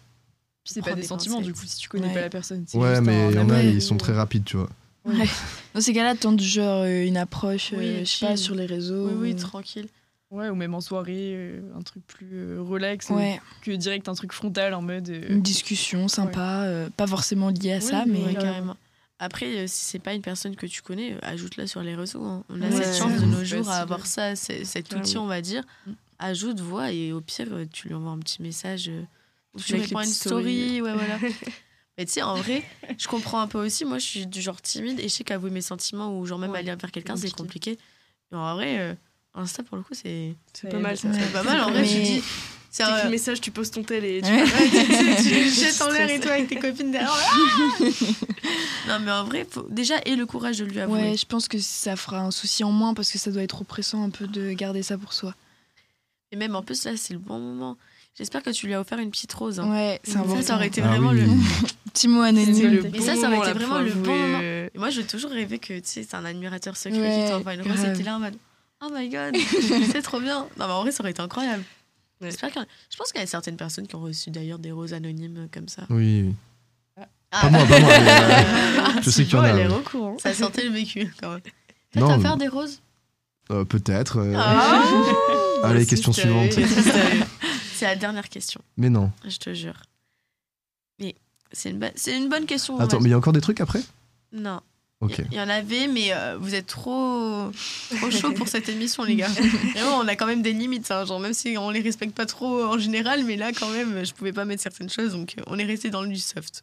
[0.63, 2.13] Puis c'est pas des des sentiments, du coup, si tu connais Ouais.
[2.13, 2.63] pas la personne.
[2.67, 4.69] c'est Ouais, juste mais il y en a, ils sont très rapides, tu vois.
[5.05, 5.27] Ouais.
[5.73, 8.37] Dans ces cas-là, tente genre euh, une approche, euh, Oui, je sais pas, chill.
[8.45, 9.07] sur les réseaux.
[9.09, 9.87] oui, oui, ou- tranquille.
[10.31, 14.15] Ouais, ou même en soirée, euh, un truc plus euh, relax Ouais, que direct un
[14.15, 15.09] truc frontal en mode.
[15.09, 18.77] euh, une discussion sympa, euh, pas forcément liée à ça, mais Ouais, carrément.
[19.23, 22.23] Après, euh, si c'est pas une personne que tu connais, euh, ajoute-la sur les réseaux.
[22.23, 22.43] hein.
[22.49, 25.41] On a Ouais, cette chance de nos jours à avoir ça, cet outil, on va
[25.41, 25.63] dire.
[25.87, 25.91] Mm.
[26.19, 28.89] Ajoute, vois, et au pire, euh, tu lui envoies un petit message.
[28.89, 29.01] euh,
[29.55, 30.81] ou tu Avec réponds une story.
[30.81, 31.19] Ouais, voilà.
[31.97, 32.63] Mais tu sais, en vrai,
[32.97, 33.85] je comprends un peu aussi.
[33.85, 36.49] Moi, je suis du genre timide et je sais qu'avouer mes sentiments ou genre même
[36.51, 37.75] Ouais, aller vers quelqu'un, c'est compliqué.
[37.75, 37.79] compliqué.
[38.31, 38.93] En vrai, euh,
[39.35, 41.07] Insta, pour le coup, c'est C'est pas mal ça.
[41.09, 41.19] Ouais.
[41.19, 41.61] c'est pas mal.
[41.61, 42.23] En vrai, Mais- tu dis.
[42.75, 44.41] C'est un- le message, tu poses ton tel et tu Ouais.
[44.41, 47.13] Ouais, tu, sais, tu Tu jettes en l'air et toi avec tes copines derrière.
[48.85, 50.99] Ah non, mais en vrai, faut déjà aie le courage de lui avouer.
[51.11, 53.61] ouais, je pense que ça fera un souci en moins parce que ça doit être
[53.61, 55.33] oppressant un peu de garder ça pour soi.
[56.31, 57.77] Et même en plus, là, c'est le bon moment.
[58.17, 59.59] J'espère que tu lui as offert une petite rose.
[59.59, 59.71] hein.
[59.71, 60.41] Ouais, c'est Ça, important.
[60.41, 61.21] ça aurait été Ah vraiment oui.
[61.21, 61.27] le.
[61.93, 62.71] Petit mot anonyme.
[62.71, 64.39] le Mais ça, ça aurait été vraiment le bon moment.
[64.41, 67.31] euh, Et moi, j'ai toujours rêvé que, tu sais, c'est un admirateur secret Ouais, qui
[67.31, 67.97] t'envoie une rose et grave.
[67.97, 68.35] t'es là en mode
[68.83, 69.37] Oh my god,
[69.91, 70.39] c'est trop bien.
[70.57, 71.63] Non, mais en vrai, ça aurait été incroyable.
[72.23, 72.31] Ouais.
[72.31, 74.31] J'espère qu'il y en a- Je pense qu'il y a certaines personnes qui ont reçu
[74.31, 75.83] d'ailleurs des roses anonymes comme ça.
[75.89, 77.05] Oui, oui.
[77.35, 77.89] Ah, Pas moi, pas moi.
[77.99, 78.09] mais,
[78.97, 79.47] euh, je sais qu'il y en a.
[79.49, 79.73] elle est ouais.
[79.73, 80.17] au courant.
[80.19, 81.41] Ça sentait le vécu quand même.
[81.93, 82.79] Toi, Non, t'as mais- offert des roses?
[83.51, 84.17] Euh, Peut-être.
[84.19, 84.83] euh, Ah.
[85.63, 86.51] Allez, question suivante.
[86.51, 89.11] c'est la dernière question, Mais non.
[89.27, 89.81] je te jure.
[90.99, 91.15] Mais
[91.51, 92.77] c'est une, bo- c'est une bonne question.
[92.79, 93.81] Attends, mais il y a encore des trucs après?
[94.31, 94.61] Non.
[95.31, 97.51] Il y en avait, mais euh, vous êtes trop,
[97.95, 99.27] trop chaud pour cette émission, les gars.
[99.73, 102.25] Vraiment, on a quand même des limites, hein, genre même si on les respecte pas
[102.25, 105.43] trop en général, mais là quand même, je pouvais pas mettre certaines choses, donc euh,
[105.47, 106.61] on est resté dans le du soft.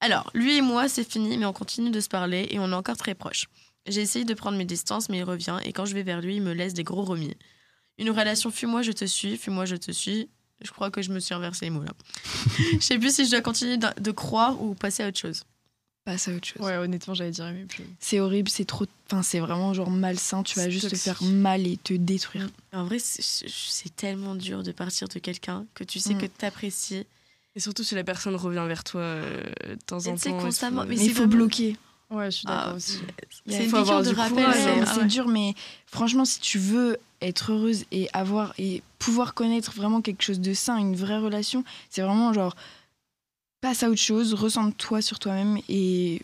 [0.00, 2.74] Alors, lui et moi, c'est fini, mais on continue de se parler et on est
[2.74, 3.46] encore très proches.
[3.86, 6.36] J'ai essayé de prendre mes distances, mais il revient et quand je vais vers lui,
[6.36, 7.34] il me laisse des gros remis.
[7.98, 10.28] Une relation fuis-moi, je te suis, fuis-moi, je te suis.
[10.62, 11.92] Je crois que je me suis inversé les mots là.
[12.72, 15.44] Je sais plus si je dois continuer de croire ou passer à autre chose.
[16.06, 16.62] Passe à autre chose.
[16.64, 17.84] Ouais, honnêtement, j'allais dire la même chose.
[17.98, 18.86] C'est horrible, c'est trop.
[19.10, 20.42] Enfin, c'est vraiment genre malsain.
[20.44, 20.98] Tu vas juste toxique.
[21.12, 22.48] te faire mal et te détruire.
[22.72, 26.18] En vrai, c'est- tellement dur de partir de quelqu'un que tu sais Mm.
[26.20, 27.04] que t'apprécies.
[27.56, 30.38] Et surtout si la personne revient vers toi euh, de temps Et en temps.
[30.38, 31.76] constamment, mais il faut vraiment- bloquer.
[32.08, 32.98] Ouais, je suis d'accord Ah, aussi.
[33.46, 34.36] Il C'est une faut avoir de du rappel.
[34.44, 35.04] courage, c'est- ah ouais.
[35.06, 35.54] dur, mais
[35.86, 40.54] franchement, si tu veux être heureuse et avoir et pouvoir connaître vraiment quelque chose de
[40.54, 42.54] sain, une vraie relation, c'est vraiment genre
[43.68, 46.22] passe à autre chose, ressens-toi sur toi-même et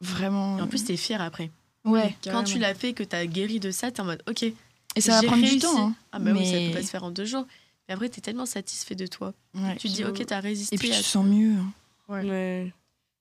[0.00, 0.58] vraiment.
[0.58, 1.50] Et en plus, t'es fier après.
[1.84, 2.16] ouais.
[2.24, 4.42] Quand tu l'as fait, que t'as guéri de ça, t'es en mode ok.
[4.42, 5.56] Et ça va prendre réussi.
[5.56, 5.78] du temps.
[5.88, 5.94] hein.
[6.12, 7.46] Ah bah oui, ça Mais- peut pas se faire en deux jours.
[7.88, 9.32] Mais après, t'es tellement satisfait de toi.
[9.54, 9.76] Ouais.
[9.76, 10.74] tu te dis ok, t'as résisté.
[10.74, 11.12] Et puis à tu te ça.
[11.12, 11.54] sens mieux.
[11.54, 11.72] hein.
[12.08, 12.24] Ouais.
[12.28, 12.72] Ouais.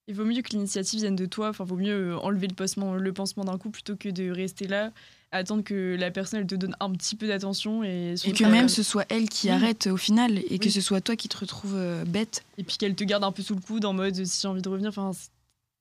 [0.10, 1.49] Il vaut mieux que l'initiative vienne de toi.
[1.49, 4.68] Enfin, vaut mieux euh, enlever le pansement, le pansement d'un coup plutôt que de rester
[4.68, 4.91] là,
[5.32, 8.82] attendre que la personne elle te donne un petit peu d'attention et, que même ce
[8.82, 9.53] soit elle qui Oui.
[9.53, 12.43] arrête au final et que ce soit toi qui te retrouves euh, bête.
[12.57, 14.64] et puis qu'elle te garde un peu sous le coude en mode si j'ai envie
[14.64, 14.89] de revenir.
[14.89, 15.12] Enfin,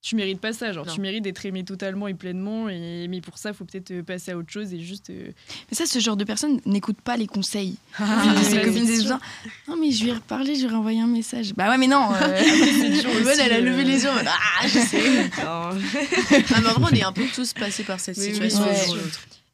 [0.01, 0.73] tu mérites pas ça.
[0.73, 0.93] Genre, Non.
[0.95, 2.69] tu mérites d'être aimé totalement et pleinement.
[2.69, 5.11] Et mais pour ça, faut peut-être euh, passer à autre chose et juste.
[5.11, 5.33] euh,
[5.71, 7.77] Mais ça, ce genre de personne n'écoute pas les conseils.
[7.99, 9.09] Ah, ses c'est copines disent
[9.67, 11.53] non mais je lui ai reparlé, je lui ai renvoyé un message.
[11.55, 12.11] Bah ouais mais non.
[12.15, 12.41] euh,
[13.31, 15.25] aussi, elle a levé les yeux en mode ah, je sais.
[15.39, 15.71] Non.
[15.71, 15.75] ah,
[16.63, 19.01] mais en vrai, on est un peu tous passés par cette Oui, oui, situation ouais.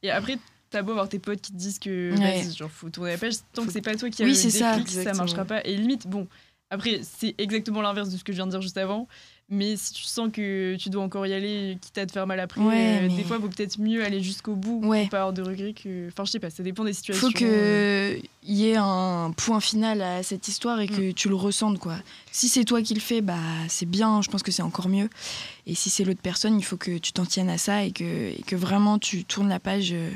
[0.02, 0.36] Et après,
[0.70, 2.44] t'as beau avoir tes potes qui te disent que Ouais.
[2.56, 4.76] genre faut tourner la page, tant que c'est pas toi qui as Oui, le ça.
[4.76, 5.16] déclic, ça, Exactement.
[5.24, 5.62] marchera pas.
[5.64, 6.28] Et limite, bon,
[6.74, 9.08] après, c'est exactement l'inverse de ce que je viens de dire juste avant.
[9.50, 12.40] Mais si tu sens que tu dois encore y aller, quitte à te faire mal
[12.40, 15.02] après, Ouais, euh, mais- des fois, vaut peut-être mieux aller jusqu'au bout Ouais.
[15.02, 16.08] pour pas avoir de regrets que.
[16.08, 17.28] Enfin, je sais pas, ça dépend des situations.
[17.30, 18.16] faut euh.
[18.16, 21.96] que y ait un point final à cette histoire et que tu le ressentes quoi.
[22.32, 23.36] Si c'est toi qui le fais, bah
[23.68, 24.22] c'est bien.
[24.22, 25.10] Je pense que c'est encore mieux.
[25.66, 28.04] Et si c'est l'autre personne, il faut que tu t'en tiennes à ça et que,
[28.04, 29.92] et que vraiment tu tournes la page.
[29.92, 30.08] euh,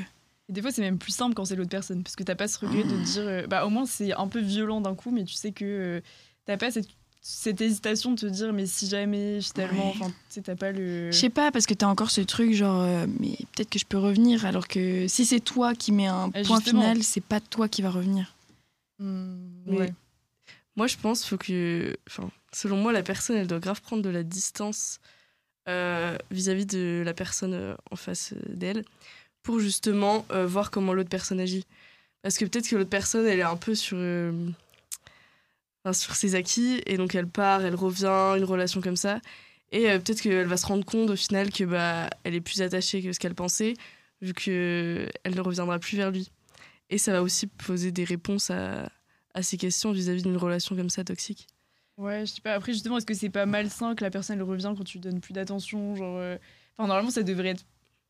[0.49, 2.47] Et des fois, c'est même plus simple quand c'est l'autre personne, parce que t'as pas
[2.47, 3.21] ce regret de te dire.
[3.27, 6.01] euh, bah, au moins, c'est un peu violent d'un coup, mais tu sais que
[6.49, 6.87] t'as pas cette,
[7.21, 9.97] cette hésitation de te dire, mais si jamais, finalement, Ouais.
[10.01, 10.11] enfin,
[10.43, 11.11] t'as pas le.
[11.11, 13.85] Je sais pas, parce que t'as encore ce truc genre, euh, mais peut-être que je
[13.85, 16.81] peux revenir, alors que si c'est toi qui mets un Eh, point justement.
[16.81, 18.33] final, c'est pas toi qui va revenir.
[18.99, 19.93] Mais- ouais.
[20.75, 24.09] Moi, je pense faut que, enfin, selon moi, la personne, elle doit grave prendre de
[24.09, 24.99] la distance
[25.67, 28.83] euh, vis-à-vis de la personne euh, en face euh, d'elle
[29.43, 31.65] pour justement euh, voir comment l'autre personne agit.
[32.23, 34.31] Parce que peut-être que l'autre personne, elle est un peu sur, euh,
[35.91, 39.19] sur ses acquis et donc elle part, elle revient, une relation comme ça.
[39.71, 42.61] Et euh, peut-être qu'elle va se rendre compte au final que bah, elle est plus
[42.61, 43.75] attachée que ce qu'elle pensait,
[44.21, 46.31] vu qu'elle ne reviendra plus vers lui.
[46.89, 48.89] Et ça va aussi poser des réponses à,
[49.33, 51.47] à ces questions vis-à-vis d'une relation comme ça toxique.
[51.97, 52.53] Ouais, je sais pas.
[52.53, 55.01] Après, justement, est-ce que c'est pas malsain que la personne elle revient quand tu lui
[55.01, 56.37] donnes plus d'attention Genre, euh,
[56.77, 57.65] enfin, normalement, ça devrait être.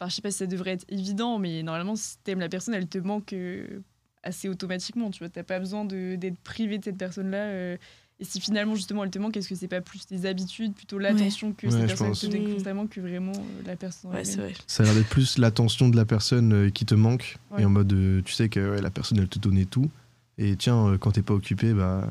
[0.05, 2.87] Je sais pas si ça devrait être évident, mais normalement, si t'aimes la personne, elle
[2.87, 3.81] te manque euh,
[4.23, 5.09] assez automatiquement.
[5.11, 7.37] Tu vois, t'as pas besoin de- d'être privé de cette personne-là.
[7.37, 7.77] euh,
[8.21, 10.99] et si finalement, justement, elle te manque, est-ce que c'est pas plus tes habitudes, plutôt
[10.99, 12.19] l'attention que Ouais, cette personne pense.
[12.19, 12.53] te donne Mm.
[12.55, 14.53] constamment que vraiment euh, la personne Ouais, vrai.
[14.67, 17.37] Ça a l'air d'être plus l'attention de la personne euh, qui te manque.
[17.51, 17.61] Ouais.
[17.61, 19.89] Et en mode, euh, tu sais que ouais, la personne, elle te donnait tout.
[20.37, 22.09] Et tiens, euh, quand t'es pas occupé, bah,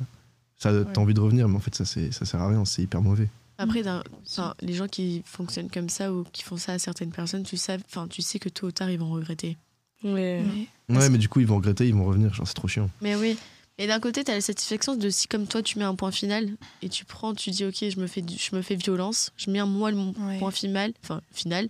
[0.56, 0.84] ça, Ouais.
[0.94, 1.46] t'as envie de revenir.
[1.46, 2.64] Mais en fait, ça, c'est- ça sert à rien.
[2.64, 3.28] C'est hyper mauvais.
[3.58, 7.10] Après, d'un- enfin, les gens qui fonctionnent comme ça ou qui font ça à certaines
[7.10, 9.58] personnes, tu sais, enfin, tu sais que tôt ou tard, ils vont regretter.
[10.04, 10.42] Ouais.
[10.88, 12.32] Ouais, mais du coup, ils vont regretter, ils vont revenir.
[12.34, 12.88] Genre, c'est trop chiant.
[13.00, 13.36] Mais oui.
[13.80, 16.10] Et d'un côté, tu as la satisfaction de si, comme toi, tu mets un point
[16.10, 16.48] final
[16.82, 19.60] et tu prends, tu dis, OK, je me fais, je me fais violence, je mets
[19.60, 20.38] un moi le Ouais.
[20.40, 21.68] point final, enfin, final.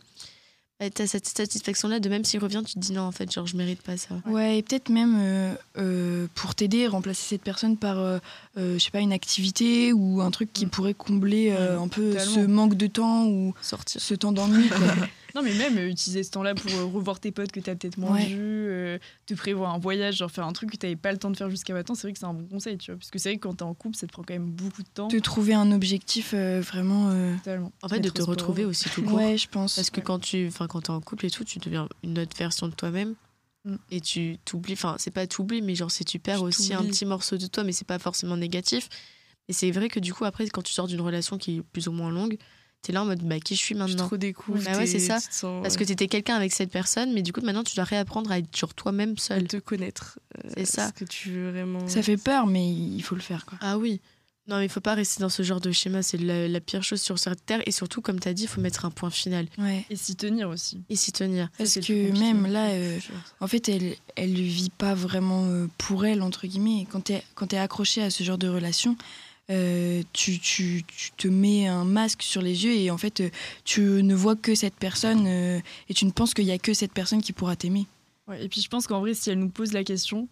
[0.81, 3.47] tu as cette satisfaction-là de même s'il revient, tu te dis non, en fait, genre,
[3.47, 4.15] je mérite pas ça.
[4.25, 8.19] Ouais, et peut-être même euh, euh, pour t'aider, remplacer cette personne par, euh,
[8.57, 10.71] euh, je sais pas, une activité ou un truc qui Mm.
[10.71, 12.35] pourrait combler euh, un peu Totalement.
[12.35, 14.01] ce manque de temps ou Sortir.
[14.01, 14.71] ce temps d'ennui.
[15.35, 17.99] Non, mais même euh, utiliser ce temps-là pour euh, revoir tes potes que t'as peut-être
[17.99, 18.27] moins Ouais.
[18.27, 18.37] vus,
[18.69, 21.37] euh, te prévoir un voyage, genre faire un truc que t'avais pas le temps de
[21.37, 22.99] faire jusqu'à maintenant, c'est vrai que c'est un bon conseil, tu vois.
[22.99, 24.83] Parce que c'est vrai que quand t'es en couple, ça te prend quand même beaucoup
[24.83, 25.09] de temps.
[25.09, 27.11] de trouver un objectif euh, vraiment.
[27.11, 27.73] euh, Totalement.
[27.83, 29.15] En fait, de te retrouver aussi tout court.
[29.19, 29.75] Ouais, je pense.
[29.77, 32.37] Parce que quand tu enfin quand t'es en couple et tout, tu deviens une autre
[32.37, 33.15] version de toi-même.
[33.65, 33.77] Mm.
[33.91, 37.05] Et tu t'oublies, enfin, c'est pas t'oublies, mais genre, c'est tu perds aussi un petit
[37.05, 38.89] morceau de toi, mais c'est pas forcément négatif.
[39.49, 41.89] Et c'est vrai que du coup, après, quand tu sors d'une relation qui est plus
[41.89, 42.37] ou moins longue,
[42.83, 44.63] t'es là en mode bah qui je suis Tu maintenant te redécouvres.
[44.65, 45.21] Bah ouais, c'est ça.
[45.21, 47.65] tu te sens, Parce ouais, que t'étais quelqu'un avec cette personne, mais du coup maintenant
[47.65, 49.49] tu dois réapprendre à être genre toi-même à seul.
[49.49, 50.19] te connaître.
[50.45, 50.89] euh, C'est ça.
[50.89, 51.87] Ce que tu veux vraiment.
[51.89, 53.59] Ça fait peur, mais il faut le faire, quoi.
[53.61, 54.01] Ah oui.
[54.47, 56.83] Non, mais il faut pas rester dans ce genre de schéma, c'est la, la pire
[56.83, 57.61] chose sur cette terre.
[57.67, 59.85] Et surtout, comme t'as dit, il faut mettre un point final Ouais.
[59.91, 60.81] Et s'y tenir aussi.
[60.89, 61.51] et s'y tenir.
[61.59, 62.99] Parce que même là, euh,
[63.41, 66.87] en fait, elle, elle vit pas vraiment euh, pour elle, entre guillemets.
[66.91, 68.97] Quand t'es, quand t'es accroché à ce genre de relation,
[69.51, 73.31] euh, tu, tu, tu te mets un masque sur les yeux et en fait, euh,
[73.65, 76.75] tu ne vois que cette personne euh, et tu ne penses qu'il y a que
[76.75, 77.87] cette personne qui pourra t'aimer.
[78.27, 80.29] Ouais, et puis je pense qu'en vrai, si elle nous pose la question,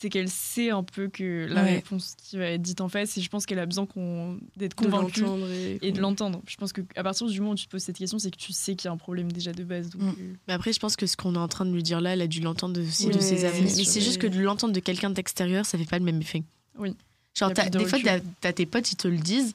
[0.00, 1.74] c'est qu'elle sait un peu que la Ouais.
[1.76, 4.76] réponse qui va être dite en face, et je pense qu'elle a besoin qu'on- d'être
[4.80, 6.40] de convaincue et, et de l'entendre.
[6.46, 8.52] Je pense qu'à partir du moment où tu te poses cette question, c'est que tu
[8.52, 9.88] sais qu'il y a un problème déjà de base.
[9.90, 10.36] Donc, Mm.
[10.46, 12.20] Mais après, je pense que ce qu'on est en train de lui dire là, elle
[12.22, 13.68] a dû l'entendre aussi de Ouais, ses amis.
[13.70, 16.20] c'est Mais c'est juste que de l'entendre de quelqu'un d'extérieur, ça fait pas le même
[16.20, 16.44] effet.
[16.78, 16.94] Oui.
[17.38, 18.04] Genre, de des fois, recul.
[18.04, 19.54] t'as t'as tes potes, ils te le disent.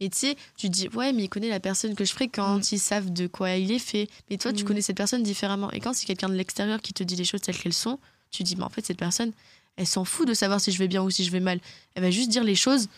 [0.00, 2.78] Mais tu sais, tu dis, ouais, mais il connaît la personne que je fréquente, ils
[2.80, 4.08] savent de quoi il est fait.
[4.30, 4.66] Mais toi, tu Mm.
[4.66, 5.70] connais cette personne différemment.
[5.70, 7.98] Et quand c'est quelqu'un de l'extérieur qui te dit les choses telles qu'elles sont,
[8.32, 9.30] tu dis, mais en fait, cette personne,
[9.76, 11.60] elle s'en fout de savoir si je vais bien ou si je vais mal.
[11.94, 12.88] Elle va juste dire les choses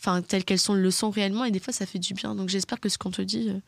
[0.00, 1.44] enfin, telles qu'elles sont, le sont réellement.
[1.44, 2.34] Et des fois, ça fait du bien.
[2.34, 3.58] Donc j'espère que ce qu'on te dit, euh,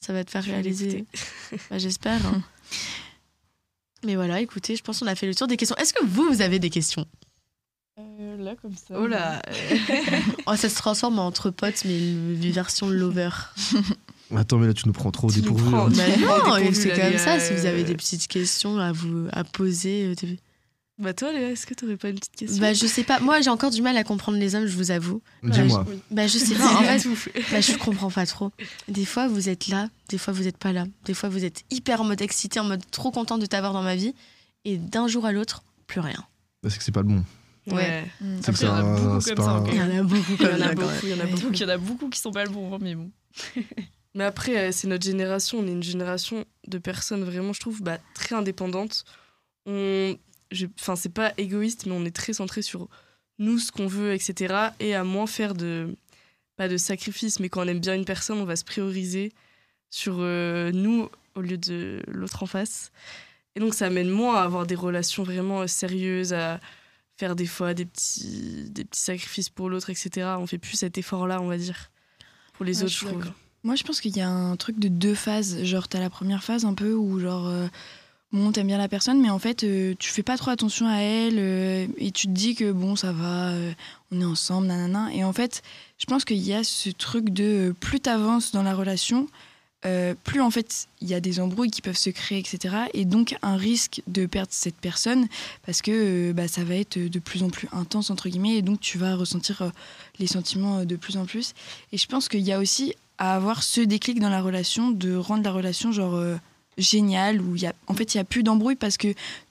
[0.00, 1.04] ça va te faire réaliser.
[1.70, 2.24] Bah, j'espère.
[2.26, 2.42] hein.
[4.04, 5.76] Mais voilà, écoutez, je pense qu'on a fait le tour des questions.
[5.76, 7.04] Est-ce que vous, vous avez des questions?
[8.20, 8.94] Euh, là, comme ça.
[8.98, 9.40] Oh là
[10.46, 13.30] Oh, ça se transforme en entre potes, mais le- version lover.
[14.36, 15.70] Attends, mais là, tu nous prends trop au dépourvu.
[15.70, 15.90] prends- hein.
[15.90, 16.02] Bah
[16.60, 17.36] non, c'est comme ça.
[17.36, 20.34] les, Si vous avez euh, des petites questions à vous à poser, euh,
[20.98, 22.60] Bah toi, Léa, est-ce que t'aurais pas une petite question?
[22.60, 23.18] Bah je sais pas.
[23.20, 25.20] Moi, j'ai encore du mal à comprendre les hommes, je vous avoue.
[25.42, 25.84] Dis-moi.
[25.88, 25.98] Oui.
[26.12, 26.74] Bah je sais pas.
[26.74, 27.06] En fait,
[27.50, 28.52] bah, je comprends pas trop.
[28.86, 30.84] Des fois, vous êtes là, des fois, vous êtes pas là.
[31.06, 33.82] Des fois, vous êtes hyper en mode excité, en mode trop content de t'avoir dans
[33.82, 34.14] ma vie,
[34.64, 36.22] et d'un jour à l'autre, plus rien.
[36.62, 37.24] Bah, c'est que c'est pas le bon.
[37.66, 38.04] Ouais.
[38.40, 39.64] C'est que Après, il y en a beaucoup comme ça.
[39.70, 40.24] Il y en a beaucoup.
[40.30, 41.00] Il y comme en ça, a quand beaucoup, même.
[41.02, 41.30] il y en a Ouais.
[41.30, 41.42] beaucoup.
[41.42, 43.10] Donc il y en a beaucoup qui sont pas le bon, hein, mais bon.
[44.16, 45.58] Mais après, euh, c'est notre génération.
[45.60, 49.04] On est une génération de personnes vraiment, je trouve, bah, très indépendantes.
[49.66, 50.16] On,
[50.80, 52.88] enfin, c'est pas égoïste, mais on est très centré sur
[53.38, 54.70] nous, ce qu'on veut, etc.
[54.80, 55.94] Et à moins faire de,
[56.56, 59.32] pas de sacrifices, mais quand on aime bien une personne, on va se prioriser
[59.90, 62.90] sur euh, nous au lieu de l'autre en face.
[63.54, 66.58] Et donc, ça amène moins à avoir des relations vraiment euh, sérieuses, à
[67.20, 70.26] faire des fois des petits, des petits sacrifices pour l'autre, etc.
[70.38, 71.90] On fait plus cet effort-là, on va dire,
[72.54, 73.24] pour les Ouais, autres, je trouve.
[73.62, 75.62] Moi, je pense qu'il y a un truc de deux phases.
[75.64, 77.66] Genre, t'as la première phase un peu où, genre, euh,
[78.32, 80.96] bon, t'aimes bien la personne, mais en fait, euh, tu fais pas trop attention à
[81.00, 83.72] elle euh, et tu te dis que, bon, ça va, euh,
[84.12, 85.10] on est ensemble, nanana.
[85.12, 85.62] Et en fait,
[85.98, 89.26] je pense qu'il y a ce truc de plus t'avances dans la relation,
[89.86, 92.76] euh, plus en fait, il y a des embrouilles qui peuvent se créer, etc.
[92.92, 95.26] Et donc, un risque de perdre cette personne
[95.64, 95.90] parce que
[96.30, 98.98] euh, bah, ça va être de plus en plus intense, entre guillemets, et donc tu
[98.98, 99.70] vas ressentir euh,
[100.18, 101.54] les sentiments de plus en plus.
[101.92, 105.14] Et je pense qu'il y a aussi à avoir ce déclic dans la relation, de
[105.14, 106.22] rendre la relation genre
[106.78, 109.08] géniale, où y a, en fait il y a plus d'embrouille parce que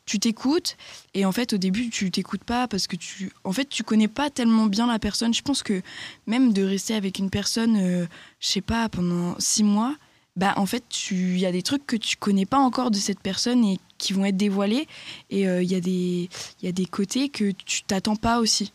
[0.08, 0.76] tu t'écoutes
[1.14, 4.08] et en fait au début tu t'écoutes pas parce que tu en fait tu connais
[4.08, 5.36] pas tellement bien la personne.
[5.36, 5.84] Je pense que
[6.26, 8.08] même de rester avec une personne,
[8.40, 9.96] je sais pas pendant six mois,
[10.36, 12.98] bah en fait tu il y a des trucs que tu connais pas encore de
[12.98, 14.88] cette personne et qui vont être dévoilés
[15.30, 16.30] et euh, il y a des
[16.62, 18.72] il y a des côtés que tu t'attends pas aussi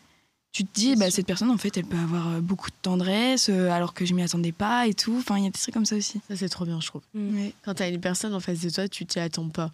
[0.55, 3.49] tu te dis, bah, cette personne, en fait, elle peut avoir euh, beaucoup de tendresse,
[3.51, 5.17] euh, alors que je m'y attendais pas et tout.
[5.19, 6.21] Enfin, il y a des trucs comme ça aussi.
[6.29, 7.03] Ça, c'est trop bien, je trouve.
[7.13, 7.49] Mm.
[7.65, 9.73] Quand t'as une personne en face de toi, tu t'y attends pas.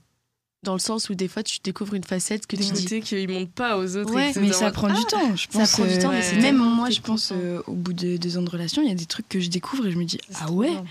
[0.62, 2.82] Dans le sens où des fois, tu découvres une facette que des tu dis.
[2.84, 4.14] côtés qu'ils montrent pas aux autres.
[4.14, 5.72] Ouais, Mais ça prend du temps, je ça pense.
[5.72, 8.80] prend du temps, même moi, je pense, euh, au bout de deux ans de relation,
[8.80, 10.84] il y a des trucs que je découvre et je me dis, ah ouais, bien.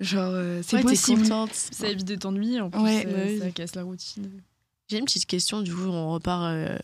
[0.00, 1.22] Genre, euh, c'est Ouais, possible.
[1.22, 1.54] contente.
[1.54, 3.02] Ça évite de t'ennuyer, en plus, Ouais.
[3.02, 3.38] ça, oui.
[3.38, 4.30] ça casse la routine.
[4.88, 6.78] J'ai une petite question, du coup, on repart euh,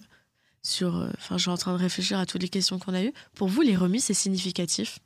[0.62, 0.96] sur.
[0.96, 3.12] euh, Enfin, je suis en train de réfléchir à toutes les questions qu'on a eues.
[3.34, 4.98] Pour vous, les remises, c'est significatif?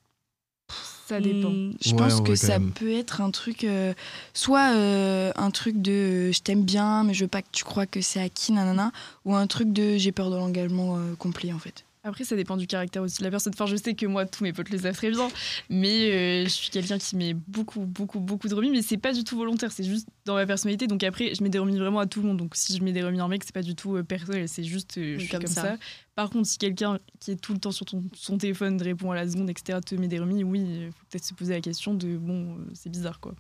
[1.07, 1.51] Ça dépend.
[1.51, 1.75] Mm.
[1.85, 2.73] Je Ouais, pense en que ça même.
[2.73, 3.95] peut être un truc, euh,
[4.35, 7.63] soit euh, un truc de euh, je t'aime bien, mais je veux pas que tu
[7.63, 8.91] crois que c'est acquis, nanana,
[9.25, 11.85] ou un truc de j'ai peur de l'engagement euh, complet, en fait.
[12.07, 13.53] Après, ça dépend du caractère aussi de la personne.
[13.53, 15.29] Enfin, je sais que moi, tous mes potes le savent très bien,
[15.69, 19.13] mais euh, je suis quelqu'un qui met beaucoup, beaucoup, beaucoup de remis, mais c'est pas
[19.13, 20.87] du tout volontaire, c'est juste dans ma personnalité.
[20.87, 22.37] Donc après, je mets des remis vraiment à tout le monde.
[22.37, 24.49] Donc si je mets des remis à un mec, c'est pas du tout euh, personnel,
[24.49, 25.63] c'est juste euh, je suis comme comme, ça.
[25.63, 25.77] ça.
[26.15, 29.17] Par contre, si quelqu'un qui est tout le temps sur ton, son téléphone répond à
[29.17, 31.93] la seconde, etc., te met des remis, oui, il faut peut-être se poser la question
[31.93, 33.35] de bon, c'est bizarre quoi.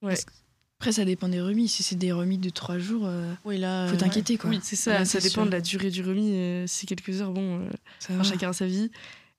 [0.00, 0.14] Ouais.
[0.78, 1.68] Après, ça dépend des remis.
[1.68, 3.88] Si c'est des remis de trois jours, euh, Oui, là.
[3.88, 4.50] faut t'inquiéter, quoi.
[4.50, 5.46] Oui, c'est ça, Là, ça dépend sûr.
[5.46, 6.32] de la durée du remis.
[6.34, 7.68] euh, si c'est quelques heures, bon, euh,
[8.10, 8.90] enfin, chacun a sa vie.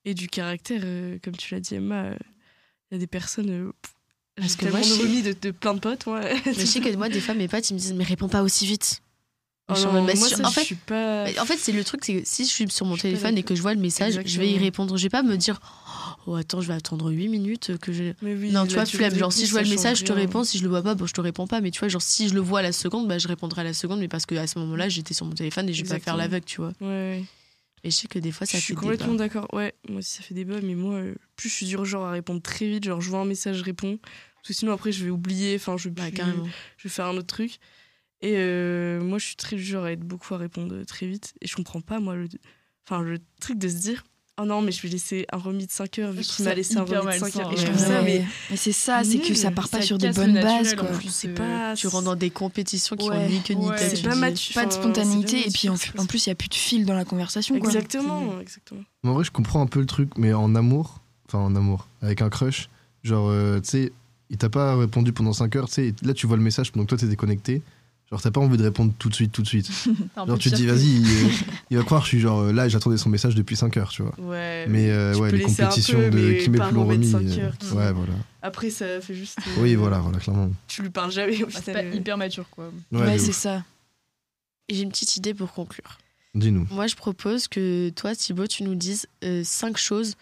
[0.06, 2.16] Et du caractère, euh, comme tu l'as dit, Emma, euh,
[2.90, 3.72] il y a des personnes.
[4.36, 6.22] Parce que moi, de remis de, de plein de potes, moi.
[6.22, 8.42] Mais je sais que moi, des fois, mes potes, ils me disent, mais réponds pas
[8.42, 9.02] aussi vite.
[9.70, 11.26] Oh en non, moi, ça, en je fait, suis pas.
[11.42, 13.44] En fait, c'est le truc, c'est que si je suis sur mon Je téléphone et
[13.44, 14.96] que je vois le message, je vais y répondre.
[14.98, 15.60] Je vais pas me dire,
[16.28, 18.14] oh attends, je vais attendre 8 minutes que je.
[18.22, 19.16] Oui, non, la tu vois, flemme.
[19.16, 20.44] Genre, si je vois le message, je te réponds.
[20.44, 21.60] Si je le vois pas, bon, je te réponds pas.
[21.62, 23.64] Mais tu vois, genre, si je le vois à la seconde, bah, je répondrai à
[23.64, 24.00] la seconde.
[24.00, 26.14] Mais parce que à ce moment-là, j'étais sur mon téléphone et je vais pas faire
[26.14, 26.18] Exactement.
[26.18, 26.74] l'aveugle, tu vois.
[26.82, 27.24] Ouais, ouais.
[27.84, 29.48] Et je sais que des fois, ça je suis complètement d'accord.
[29.54, 32.12] Ouais, moi aussi ça fait débat, mais moi, euh, plus je suis du genre à
[32.12, 33.98] répondre très vite, genre je vois un message, je réponds.
[34.02, 36.48] Parce que sinon après je vais oublier, enfin je vais, Bah, plus- carrément.
[36.78, 37.60] je vais faire un autre truc.
[38.22, 41.36] Et euh, moi je suis très du genre à être beaucoup à répondre très vite.
[41.42, 42.28] Et je comprends pas, moi, le,
[42.86, 44.04] enfin, le truc de se dire,
[44.40, 46.78] oh non, mais je vais laisser un remis de 5 heures vu qu'il m'a laissé
[46.78, 47.52] un remis de 5 heures.
[47.54, 47.70] Et je ouais.
[47.70, 50.34] trouve ça, mais mais c'est ça, c'est que ça part pas Ça sur des bonnes
[50.40, 50.88] bases, quoi.
[50.90, 51.26] plus.
[51.26, 51.74] euh, pas.
[51.76, 53.16] Tu rentres dans des compétitions qui Ouais.
[53.18, 53.76] ont ni queue ni Ouais.
[53.76, 54.04] tête.
[54.54, 55.76] Pas de spontanéité, et puis en,
[56.06, 57.70] plus, il n'y a plus de fil dans la conversation, quoi.
[57.70, 58.82] Exactement, exactement.
[59.06, 62.22] En vrai, je comprends un peu le truc, mais en amour, enfin en amour, avec
[62.22, 62.70] un crush,
[63.04, 63.92] genre, euh, tu sais,
[64.30, 66.84] il t'a pas répondu pendant 5 heures, tu sais, là tu vois le message pendant
[66.86, 67.62] que toi t'es déconnecté,
[68.10, 69.70] genre t'as pas envie de répondre tout de suite, tout de suite.
[70.16, 71.30] Genre tu te dis, vas-y, euh,
[71.72, 74.02] il va croire, je suis genre euh, là, j'attendais son message depuis 5 heures, tu
[74.04, 74.14] vois.
[74.20, 74.66] Ouais.
[74.70, 77.14] Mais euh, ouais, les compétitions peu, de qui met plus long remis.
[77.14, 78.14] euh, qui- ouais, voilà.
[78.42, 79.40] Après, ça fait juste.
[79.46, 80.50] euh, Oui, voilà, voilà, clairement.
[80.68, 82.72] Tu lui parles jamais bah, C'est pas hyper mature, quoi.
[82.92, 83.64] Ouais, c'est ça.
[84.70, 85.98] Et J'ai une petite idée pour conclure.
[86.36, 86.68] Dis-nous.
[86.72, 90.16] Moi, je propose que toi, Thibaut, tu nous dises euh, cinq choses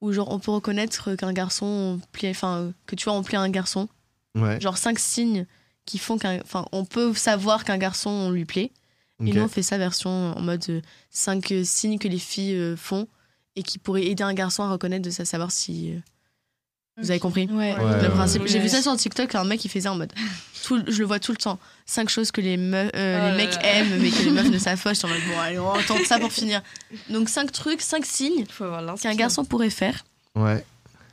[0.00, 3.42] où genre on peut reconnaître qu'un garçon plaît, enfin que tu vois on plaît à
[3.42, 3.88] un garçon.
[4.34, 4.60] Ouais.
[4.60, 5.46] Genre cinq signes
[5.86, 8.70] qui font qu'un, enfin on peut savoir qu'un garçon on lui plaît.
[9.24, 9.34] Et ok.
[9.34, 10.80] nous on fait ça version en mode euh,
[11.10, 13.06] cinq euh, signes que les filles euh, font
[13.56, 15.98] et qui pourraient aider un garçon à reconnaître de ça, savoir si euh,
[16.98, 17.46] vous avez compris.
[17.46, 17.74] Ouais.
[17.76, 18.42] Ouais, le principe.
[18.42, 18.48] ouais.
[18.48, 20.12] J'ai vu ça sur TikTok, un mec qui faisait en mode.
[20.64, 21.58] Tout, je le vois tout le temps.
[21.86, 23.64] Cinq choses que les, meufs, euh, Oh les mecs là.
[23.76, 24.92] aiment, mais que les meufs ne savent pas.
[24.92, 26.62] Je suis en mode, bon, allez, on tente ça pour finir.
[27.10, 28.44] Donc, cinq trucs, cinq signes
[29.00, 30.04] qu'un garçon pourrait faire
[30.36, 30.64] Ouais.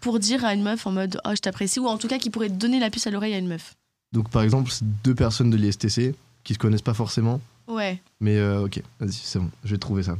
[0.02, 2.30] pour dire à une meuf en mode, oh, je t'apprécie, ou en tout cas qui
[2.30, 3.76] pourrait donner la puce à l'oreille à une meuf.
[4.12, 8.02] Donc par exemple, c'est deux personnes de l'ISTC qui se connaissent pas forcément, Ouais.
[8.20, 10.18] mais euh, ok, vas-y, c'est bon, je vais trouver ça.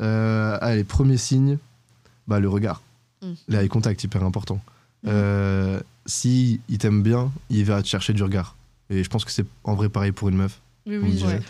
[0.00, 1.58] Euh, allez, premier signe,
[2.28, 2.82] bah, le regard.
[3.22, 3.32] Mm.
[3.48, 4.60] Les eye contact, hyper important.
[5.02, 5.08] Mm.
[5.08, 8.54] Euh, si il t'aime bien, il va te chercher du regard.
[8.90, 10.60] Et je pense que c'est en vrai pareil pour une meuf.
[10.86, 11.24] Oui, oui.
[11.24, 11.40] ouais.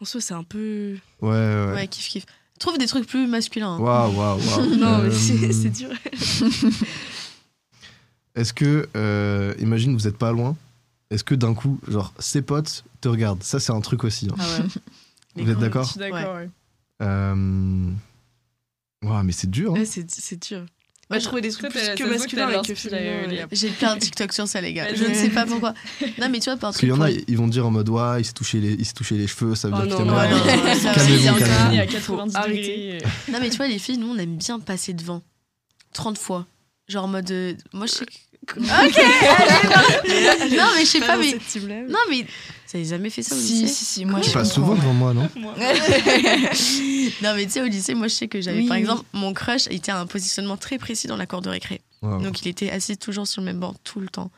[0.00, 0.94] En soi, c'est un peu.
[1.20, 1.72] Ouais, ouais.
[1.74, 2.24] Ouais, kiff, kiff.
[2.58, 3.72] Trouve des trucs plus masculins.
[3.74, 3.78] hein.
[3.78, 4.76] Waouh, waouh, waouh.
[4.76, 5.90] Non, mais Euh, c'est c'est dur.
[8.34, 10.56] Est-ce que, euh, imagine, vous êtes pas loin,
[11.10, 13.42] est-ce que d'un coup, genre, ses potes te regardent?
[13.42, 14.28] Ça, c'est un truc aussi.
[14.30, 14.34] hein.
[14.38, 14.66] Ah ouais.
[15.44, 15.84] Vous êtes d'accord?
[15.84, 16.48] Je suis d'accord, ouais.
[17.02, 17.90] Euh...
[19.04, 19.72] Ouah, mais c'est dur.
[19.72, 19.78] hein.
[19.80, 20.64] Ouais, c'est dur.
[21.08, 23.28] Moi, je trouvais des trucs plus que masculins et que féminins.
[23.28, 23.46] Ouais.
[23.52, 24.86] J'ai plein de TikTok sur ça, les gars.
[24.86, 25.72] Ouais, Je ne sais pas pourquoi.
[26.18, 27.70] Non, mais tu vois, pas Parce qu'il y en a, pour- ils vont dire en
[27.70, 30.04] mode, ouais, il s'est touché les, il s'est touché les cheveux, ça veut Oh dire
[30.04, 32.92] non, qu'il t'aime ça, Calmez-vous, à Faut 90 arrêter.
[32.94, 32.98] degrés.
[33.30, 35.22] Non, mais tu vois, les filles, nous, on aime bien passer devant.
[35.92, 36.46] 30 fois.
[36.88, 37.30] Genre en mode.
[37.30, 38.12] euh, Moi, je sais que.
[38.56, 38.62] Ok,
[38.98, 41.32] allez, Non, mais je sais pas, dans mais.
[41.88, 42.26] Non, mais.
[42.66, 44.78] Ça jamais fait ça au Si, lycée si, si, moi Tu je passes souvent ouais.
[44.80, 45.28] devant moi, non.
[47.22, 48.80] Non, mais tu sais, au lycée, moi, je sais que j'avais, Oui, par oui.
[48.80, 51.80] exemple, mon crush était à un positionnement très précis dans la cour de récré.
[52.02, 54.30] Donc, il était assis toujours sur le même banc tout le temps.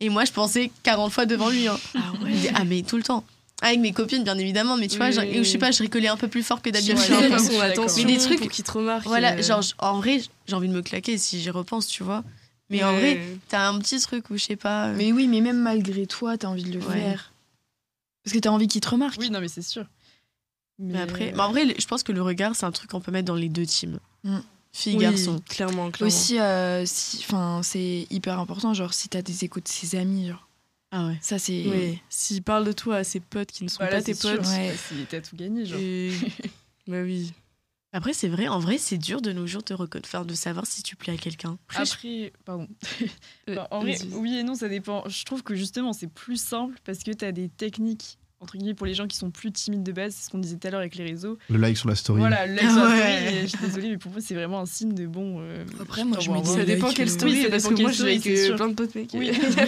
[0.00, 1.68] Et moi, je pensais 40 fois devant lui.
[1.68, 1.78] hein.
[1.94, 3.24] Ah disais, Ah, mais tout le temps.
[3.62, 6.08] Avec mes copines, bien évidemment, mais tu vois, Oui, genre, je sais pas, je rigolais
[6.08, 6.96] un peu plus fort que Tu d'habitude.
[7.14, 9.06] Ouais, Mais des trucs- qu'il te remarque.
[9.06, 12.24] Voilà, euh, genre, en vrai, j'ai envie de me claquer si j'y repense, tu vois.
[12.72, 14.88] Mais en vrai, t'as un petit truc où, je sais pas.
[14.88, 16.94] euh, Mais oui, mais même malgré toi, t'as envie de le Ouais.
[17.00, 17.32] faire.
[18.24, 19.18] Parce que t'as envie qu'il te remarque.
[19.20, 19.84] Oui, non, mais c'est sûr.
[20.78, 23.12] Mais après, mais en vrai, je pense que le regard, c'est un truc qu'on peut
[23.12, 23.98] mettre dans les deux teams.
[24.24, 24.38] Mm.
[24.72, 25.40] Fille, Oui, garçon.
[25.48, 26.06] Clairement, clairement.
[26.14, 27.24] Aussi, euh, si,
[27.62, 30.48] c'est hyper important, genre si t'as des échos de ses amis, genre.
[30.90, 31.18] Ah ouais.
[31.20, 31.64] Ça, c'est.
[31.66, 31.98] Oui.
[32.08, 34.36] S'il parle de toi à ses potes qui ne sont Voilà, pas tes sûr.
[34.38, 34.46] potes.
[34.46, 34.74] Ouais.
[34.88, 35.78] Si t'as tout gagné, genre.
[35.80, 36.12] et-
[36.88, 37.32] Bah oui.
[37.94, 40.66] Après, c'est vrai, en vrai, c'est dur de nos jours de, recon- enfin, de savoir
[40.66, 41.58] si tu plais à quelqu'un.
[41.74, 42.68] Après, pardon.
[43.48, 44.14] Euh, Enfin, en vrai, vas-y.
[44.14, 45.02] oui et non, ça dépend.
[45.08, 48.86] Je trouve que justement, c'est plus simple parce que t'as des techniques, entre guillemets, pour
[48.86, 50.14] les gens qui sont plus timides de base.
[50.16, 51.38] C'est ce qu'on disait tout à l'heure avec les réseaux.
[51.48, 52.18] Le like sur la story.
[52.20, 52.96] Voilà, le like Ah sur la ouais.
[53.20, 55.36] story, et je suis désolée, mais pour moi, c'est vraiment un signe de bon.
[55.40, 57.80] euh, Après, moi, je me dis, Ça dépend like, quelle euh, story, oui, parce que
[57.80, 59.10] moi je avec c'est euh, plein de potes mecs.
[59.14, 59.30] Oui,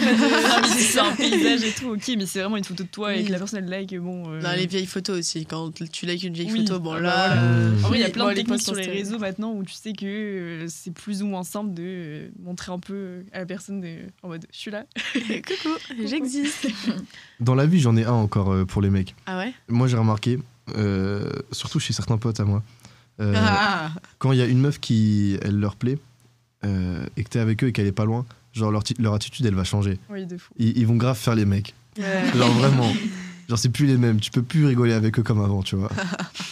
[0.45, 3.23] Ah, c'est un paysage et tout, ok, mais c'est vraiment une photo de toi et
[3.23, 4.29] que la personne elle like, bon.
[4.31, 5.45] euh, Non, les vieilles photos aussi.
[5.45, 6.65] Quand tu likes une vieille Oui.
[6.65, 7.41] photo, bon Ah bah là.
[7.83, 9.73] En vrai, il y a plein bon, de techniques sur les réseaux maintenant où tu
[9.73, 13.83] sais que c'est plus ou moins simple de montrer un peu à la personne
[14.23, 14.85] en mode je suis là.
[15.13, 16.67] Coucou, j'existe.
[17.39, 19.15] Dans la vie, j'en ai un encore pour les mecs.
[19.25, 19.53] Ah ouais?
[19.69, 20.39] Moi, j'ai remarqué,
[20.77, 22.63] euh, surtout chez certains potes à moi,
[23.21, 23.91] euh, Ah.
[24.19, 25.97] quand il y a une meuf qui, elle leur plaît,
[26.63, 29.13] euh, et que t'es avec eux et qu'elle est pas loin, genre leur, ti- leur
[29.13, 29.99] attitude, elle va changer.
[30.09, 30.53] Oui, de fou.
[30.57, 31.73] Ils, ils vont grave faire les mecs.
[31.97, 32.91] Genre vraiment.
[33.47, 34.19] Genre c'est plus les mêmes.
[34.19, 35.89] Tu peux plus rigoler avec eux comme avant, tu vois.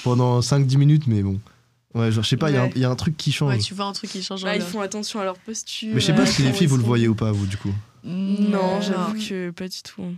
[0.04, 1.40] Pendant 5-10 minutes, mais bon.
[1.96, 2.72] Ouais, genre je sais pas, il y a un- Ouais.
[2.76, 3.54] il y, a un truc qui change.
[3.54, 4.44] Ouais, tu vois un truc qui change.
[4.44, 4.66] Bah, ils là.
[4.66, 5.90] font attention à leur posture.
[5.94, 7.74] Mais je sais pas si les filles, vous le voyez ou pas, vous, du coup.
[8.04, 8.82] Non, Non.
[8.82, 10.02] j'avoue que pas du tout.
[10.04, 10.14] hein.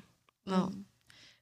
[0.47, 0.69] Non.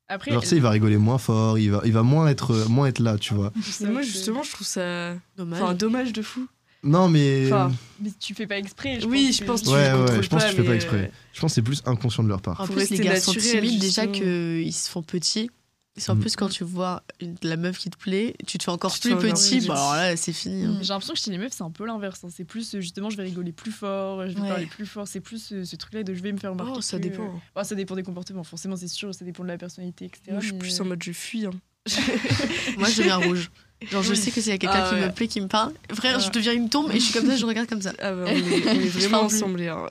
[0.09, 2.67] Après, Genre, tu sais, il va rigoler moins fort, il va, il va moins, être,
[2.69, 3.51] moins être là, tu vois.
[3.81, 5.61] Mais moi, justement, je trouve ça Dommage.
[5.61, 6.47] enfin, dommage de fou.
[6.85, 7.45] Non, mais.
[7.45, 8.99] Enfin, Mais tu fais pas exprès.
[8.99, 11.11] Je Oui, pense je pense que tu ouais, je pense que tu fais pas exprès.
[11.31, 12.59] Je pense que c'est plus inconscient de leur part.
[12.59, 15.49] En Faut plus, les garçons timides, déjà qu'ils se font petits.
[15.95, 16.19] Et en Mm.
[16.21, 19.15] plus, quand tu vois une- la meuf qui te plaît, tu te fais encore plus
[19.15, 19.57] petit.
[19.59, 19.69] petit.
[19.71, 20.65] alors là, c'est fini.
[20.65, 20.71] hein.
[20.71, 20.79] Mm.
[20.81, 22.23] J'ai l'impression que chez les meufs, c'est un peu l'inverse.
[22.23, 22.29] hein.
[22.35, 24.47] C'est plus, euh, justement, je vais rigoler plus fort, je vais Ouais.
[24.49, 25.07] parler plus fort.
[25.07, 26.73] C'est plus euh, ce truc-là de je vais me faire remarquer.
[26.77, 27.39] Oh, ça que- dépend.
[27.55, 29.13] Bah, ça dépend des comportements, forcément, c'est sûr.
[29.13, 30.21] Ça dépend de la personnalité, etc.
[30.31, 31.45] Moi, je suis mais- plus en mode je fuis.
[31.45, 31.51] hein.
[32.77, 33.51] Moi, je deviens rouge.
[33.91, 34.17] Genre, je Oui.
[34.17, 35.07] sais que s'il y a quelqu'un Ah qui ouais.
[35.07, 36.31] me plaît, qui me parle, frère, je Ouais.
[36.31, 37.91] deviens une tombe et je suis comme ça, je regarde comme ça.
[37.99, 39.61] Ah bah, on est, on est Je vraiment ensemble.
[39.67, 39.85] hein.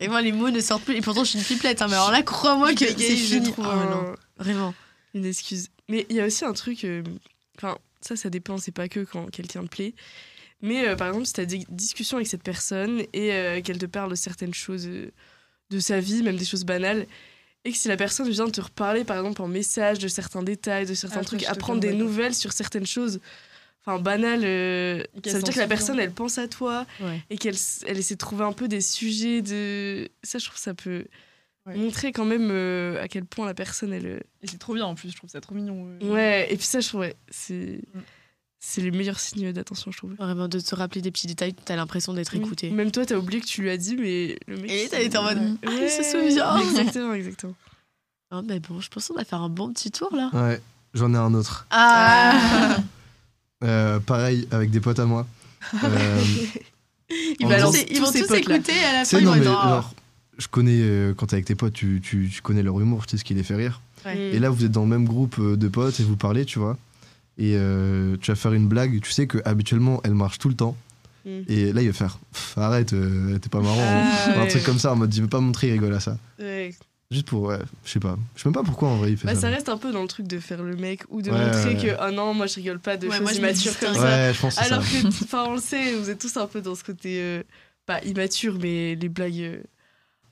[0.00, 0.94] Et moi, les mots ne sortent plus.
[0.94, 1.82] Et pourtant, je suis une pipelette.
[1.82, 3.50] hein, mais alors là, crois-moi que Je c'est fini.
[3.52, 4.72] trouve Oh, non, vraiment.
[5.14, 5.68] Une excuse.
[5.88, 6.84] Mais il y a aussi un truc.
[6.84, 7.02] euh,
[7.56, 8.58] Enfin, ça, ça dépend.
[8.58, 9.94] C'est pas que quand quelqu'un te plaît.
[10.60, 13.78] Mais euh, par exemple, si tu as des discussions avec cette personne et euh, qu'elle
[13.78, 15.10] te parle de certaines choses euh,
[15.70, 17.06] de sa vie, même des choses banales,
[17.64, 20.86] et que si la personne vient te reparler, par exemple, en message de certains détails,
[20.86, 23.20] de certains Ah, trucs, apprendre des nouvelles sur certaines choses,
[23.86, 24.40] enfin banales,
[25.24, 27.22] ça veut dire que la personne, elle pense à toi Ouais.
[27.30, 27.56] et qu'elle
[27.86, 30.08] elle essaie de trouver un peu des sujets de.
[30.22, 31.04] Ça, je trouve ça peut
[31.66, 31.76] Ouais.
[31.76, 34.06] montrer quand même euh, à quel point la personne, elle.
[34.06, 35.86] euh, Et c'est trop bien en plus, je trouve ça trop mignon.
[36.02, 36.12] euh.
[36.12, 37.80] Ouais, et puis ça, je trouve, ouais, c'est.
[37.94, 38.00] Mm.
[38.66, 40.14] C'est le meilleur signe d'attention, je trouve.
[40.14, 42.70] Vraiment, de te rappeler des petits détails, t'as l'impression d'être écouté.
[42.70, 44.70] Même toi, t'as oublié que tu lui as dit, mais le mec.
[44.70, 45.56] Et t'as été en mode, Ouais.
[45.66, 46.56] Ah, il se souvient.
[46.62, 47.54] Exactement, exactement.
[48.30, 50.30] Ah, mais bon, je pense qu'on va faire un bon petit tour là.
[50.32, 50.62] Ouais,
[50.94, 51.66] j'en ai un autre.
[51.70, 52.76] Ah
[53.64, 55.26] Euh, pareil, avec des potes à moi.
[55.84, 56.22] Euh,
[57.38, 57.70] Ils vont
[58.12, 59.94] tous, écouter et à la fin, ils non, vont genre,
[60.38, 63.12] je connais, euh, quand t'es avec tes potes, tu, tu, tu connais leur humour, tu
[63.12, 63.80] sais ce qui les fait rire.
[64.04, 64.16] Ouais.
[64.34, 66.58] Et là, vous êtes dans le même groupe euh, de potes et vous parlez, tu
[66.58, 66.76] vois.
[67.38, 70.54] Et euh, tu vas faire une blague, tu sais que habituellement elle marche tout le
[70.54, 70.76] temps.
[71.24, 71.30] Mm.
[71.48, 72.18] Et là, il va faire
[72.56, 73.76] arrête, euh, t'es pas marrant.
[73.80, 76.16] Ah, Un truc comme ça, en mode il veut pas montrer, il rigole à ça.
[76.38, 76.72] Ouais.
[77.10, 78.16] Juste pour, ouais, je sais pas.
[78.36, 79.42] Je sais même pas pourquoi en vrai il fait Bah, ça.
[79.42, 81.74] ça reste un peu dans le truc de faire le mec ou de Ouais, montrer
[81.74, 81.96] ouais.
[81.96, 84.02] que, oh non, moi je rigole pas de Ouais, choses moi, immatures comme ça.
[84.02, 84.74] Ouais, je pense que c'est ça.
[84.76, 87.42] Alors que, enfin, on le sait, vous êtes tous un peu dans ce côté, euh,
[87.86, 89.56] pas immature, mais les blagues euh,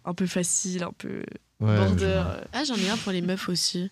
[0.04, 1.22] un peu faciles, un peu
[1.60, 2.24] Ouais, border.
[2.52, 3.90] Ah, j'en ai un pour les meufs aussi.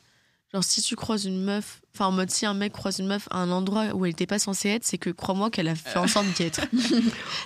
[0.53, 3.29] Genre, si tu croises une meuf, enfin, en mode si un mec croise une meuf
[3.31, 5.99] à un endroit où elle était pas censée être, c'est que crois-moi qu'elle a fait
[5.99, 6.61] en sorte d'y être.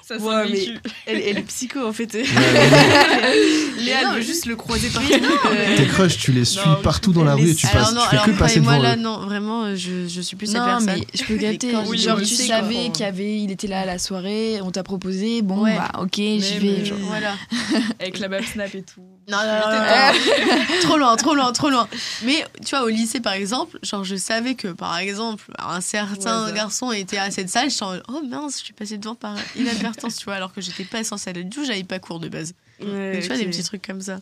[0.03, 0.79] Ça, c'est Ouais, mais- vécu.
[1.07, 2.13] Elle, elle est psycho en fait.
[2.15, 2.25] Ouais,
[3.81, 5.13] Léa, elle veut juste le croiser partout.
[5.47, 7.95] Euh, Tes crushs, tu les suis Non, partout dans la rue et tu, alors, passes,
[7.95, 9.01] non, tu fais alors, que pas- passer moi devant là, eux.
[9.01, 10.87] non, vraiment, euh, je, je suis plus cette Non, personne.
[10.87, 11.35] mais je peux
[11.73, 14.61] quand Oui, genre, tu sais, savais qu'il y avait, il était là à la soirée,
[14.63, 15.77] on t'a proposé, bon, Ouais.
[15.77, 16.85] bah ok, j'y vais.
[16.85, 16.99] genre.
[17.03, 17.35] Voilà.
[18.01, 19.01] Avec la map snap et tout.
[19.27, 20.81] Non, non, non, non, non.
[20.83, 21.89] trop loin, trop loin, trop loin.
[22.25, 26.43] Mais tu vois, au lycée par exemple, genre je savais que par exemple, un certain
[26.45, 26.55] Ouais, ça.
[26.57, 29.37] garçon était à cette salle, je suis en oh mince, je suis passée devant par
[29.57, 32.29] inadvertance, tu vois, alors que j'étais pas censée aller du tout, j'avais pas cours de
[32.29, 32.55] base.
[32.81, 34.21] ouais, Donc, tu vois, des petits trucs comme ça.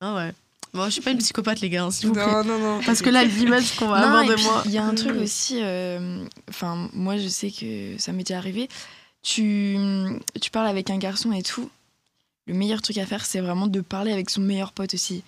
[0.00, 0.32] Ah ouais.
[0.74, 2.26] Bon, je suis pas une psychopathe, les gars, hein, s'il vous plaît.
[2.26, 2.80] Non, non, non.
[2.84, 4.62] Parce que là, l'image qu'on va Non, avoir de puis, moi.
[4.66, 8.68] Il y a un truc aussi, euh, enfin, moi je sais que ça m'était arrivé.
[9.22, 9.76] Tu,
[10.40, 11.70] tu parles avec un garçon et tout.
[12.46, 15.24] Le meilleur truc à faire, c'est vraiment de parler avec son meilleur pote aussi.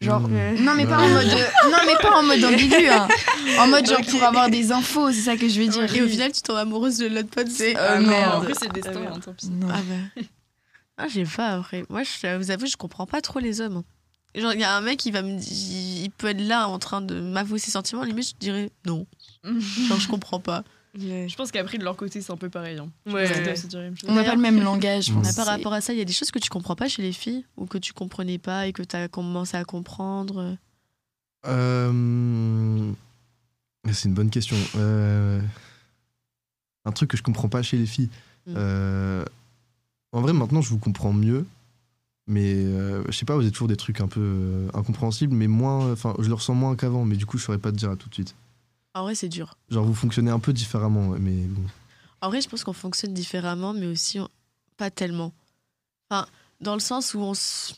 [0.00, 0.54] Genre, Mmh.
[0.64, 3.06] non mais pas en mode, non mais pas en mode ambigu, hein.
[3.60, 5.92] en mode genre pour avoir des infos, c'est ça que je veux dire.
[5.94, 7.76] Et au final, tu tombes amoureuse de l'autre pote, c'est.
[7.76, 8.34] Euh, Ah, merde.
[8.42, 9.14] En plus, c'est Ah, destin, merde.
[9.16, 9.48] hein, tant pis.
[9.50, 9.68] Non.
[9.70, 10.22] Ah bah.
[10.98, 11.84] Ah, j'ai pas après.
[11.90, 13.82] Moi, je vous avoue, je comprends pas trop les hommes.
[14.34, 15.48] Genre, il y a un mec, il va me dire,
[16.04, 19.06] il peut être là en train de m'avouer ses sentiments, limite, je dirais non.
[19.44, 20.62] Genre, je comprends pas.
[20.98, 21.26] Ouais.
[21.28, 22.78] Je pense qu'après, de leur côté, c'est un peu pareil.
[22.78, 22.88] Hein.
[23.06, 23.28] Ouais.
[24.08, 25.12] On n'a pas le même langage.
[25.36, 27.12] par rapport à ça, il y a des choses que tu comprends pas chez les
[27.12, 30.56] filles ou que tu comprenais pas et que tu as commencé à comprendre?
[31.46, 32.92] Euh,
[33.92, 34.56] C'est une bonne question.
[34.76, 35.40] Euh,
[36.84, 38.10] Un truc que je comprends pas chez les filles.
[38.46, 38.54] Mm.
[38.56, 39.24] Euh,
[40.12, 41.46] En vrai, maintenant, je vous comprends mieux.
[42.28, 45.46] Mais euh, je sais pas, vous êtes toujours des trucs un peu euh, incompréhensibles, mais
[45.46, 45.92] moins.
[45.92, 47.96] Enfin, je le ressens moins qu'avant, mais du coup, je saurais pas te dire à
[47.96, 48.34] tout de suite.
[48.96, 49.56] En vrai, c'est dur.
[49.68, 51.62] Genre, vous fonctionnez un peu différemment, ouais, mais bon.
[52.22, 54.28] En vrai, je pense qu'on fonctionne différemment, mais aussi on-
[54.78, 55.34] pas tellement.
[56.10, 56.26] Enfin,
[56.62, 57.74] dans le sens où on se.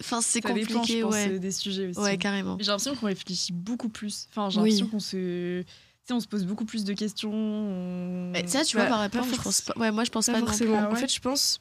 [0.00, 1.28] Enfin, c'est Ça dépend, je compliqué, pense, ouais.
[1.32, 2.00] euh, des sujets aussi.
[2.00, 2.56] Ouais, carrément.
[2.58, 4.26] J'ai l'impression qu'on réfléchit beaucoup plus.
[4.30, 4.70] Enfin, j'ai Oui.
[4.70, 5.60] l'impression qu'on se.
[5.62, 5.66] Tu
[6.08, 7.32] sais, on se pose beaucoup plus de questions.
[7.32, 9.74] on- Mais ça, tu Bah, vois, par pas rapport, je pense pas.
[9.78, 10.78] Ouais, moi, je pense Pas pas, forcément.
[10.78, 11.60] Ah En ouais fait, je pense.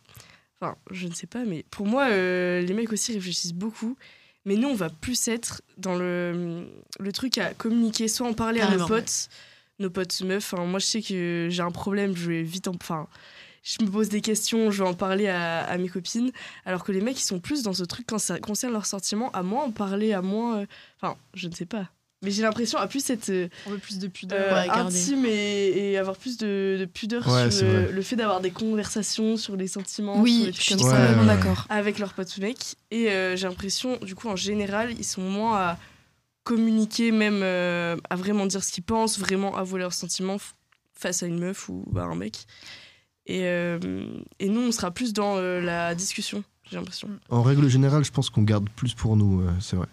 [0.61, 3.97] Enfin, je ne sais pas, mais pour moi, euh, les mecs aussi réfléchissent beaucoup.
[4.45, 6.67] Mais nous, on va plus être dans le,
[6.99, 9.29] le truc à communiquer, soit en parler à nos potes,
[9.79, 10.53] nos potes meufs.
[10.53, 12.75] Moi, je sais que j'ai un problème, je vais vite en.
[12.75, 13.07] Enfin,
[13.63, 16.31] je me pose des questions, je vais en parler à, à mes copines.
[16.65, 19.31] Alors que les mecs, ils sont plus dans ce truc quand ça concerne leurs sentiments,
[19.31, 20.57] à moins en parler, à moins.
[20.59, 20.65] euh,
[21.01, 21.89] Enfin, je ne sais pas.
[22.23, 24.39] Mais j'ai l'impression à plus être euh, Un peu plus de pudeur.
[24.41, 28.39] euh, intime et, et avoir plus de, de pudeur Ouais, sur euh, le fait d'avoir
[28.41, 31.27] des conversations sur les sentiments, sur Oui, les je suis complètement ouais.
[31.27, 31.65] d'accord.
[31.69, 32.75] avec leurs potes mecs.
[32.91, 35.77] Et euh, j'ai l'impression, du coup, en général, ils sont moins à
[36.43, 40.37] communiquer, même euh, à vraiment dire ce qu'ils pensent, vraiment avouer leurs sentiments
[40.93, 42.45] face à une meuf ou bah, un mec.
[43.25, 43.79] Et, euh,
[44.39, 47.09] et nous, on sera plus dans euh, la discussion, j'ai l'impression.
[47.29, 49.87] En règle générale, je pense qu'on garde plus pour nous, euh, c'est vrai.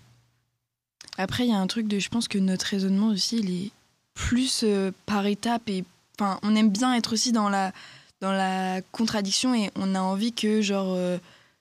[1.18, 1.98] Après, il y a un truc de.
[1.98, 3.70] Je pense que notre raisonnement aussi, il est
[4.14, 5.68] plus euh, par étapes.
[5.68, 5.84] Et
[6.18, 7.72] enfin, on aime bien être aussi dans la,
[8.20, 11.18] dans la contradiction et on a envie que, genre, euh,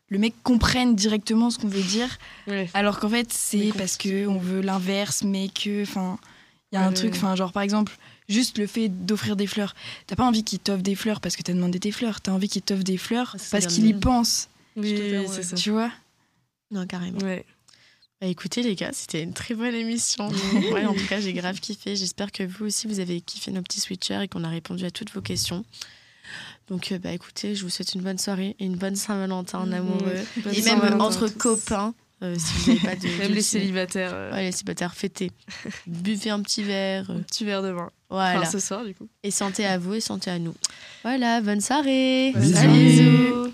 [0.09, 2.09] le mec comprenne directement ce qu'on veut dire.
[2.47, 2.69] Ouais.
[2.73, 5.83] Alors qu'en fait, c'est parce que on veut l'inverse, mais que.
[5.83, 6.17] Enfin,
[6.71, 7.97] il y a un Ouais, truc, enfin, genre, par exemple.
[8.27, 9.73] Juste le fait d'offrir des fleurs.
[10.05, 12.21] T'as pas envie qu'il t'offre des fleurs parce que t'as demandé tes fleurs.
[12.21, 14.49] T'as envie qu'il t'offre des fleurs Ah, parce qu'il y pense.
[14.75, 15.55] Oui, c'est ça.
[15.55, 15.89] Tu vois?
[16.69, 17.17] Non, carrément.
[17.21, 17.43] Ouais.
[18.21, 20.27] Bah, écoutez les gars, c'était une très bonne émission.
[20.73, 21.95] ouais, en tout cas, j'ai grave kiffé.
[21.95, 24.91] J'espère que vous aussi, vous avez kiffé nos petits switchers et qu'on a répondu à
[24.91, 25.63] toutes vos questions.
[26.67, 29.71] Donc, euh, bah écoutez, je vous souhaite une bonne soirée et une bonne Saint-Valentin en
[29.71, 30.17] amoureux.
[30.43, 33.07] Bonne et même entre copains, euh, si vous n'avez pas de.
[33.19, 35.31] Même de- les célibataires, euh, Ouais, les célibataires, fêtez.
[35.87, 37.09] Buvez un petit verre.
[37.09, 37.89] euh, un petit verre de vin.
[38.09, 38.41] Voilà.
[38.41, 39.07] Enfin, ce soir, du coup.
[39.23, 40.53] Et santé à vous et santé à nous.
[41.03, 42.31] Voilà, bonne soirée.
[42.33, 42.53] Bonne Bisous.
[42.53, 42.67] soirée.
[42.83, 43.53] Bisous.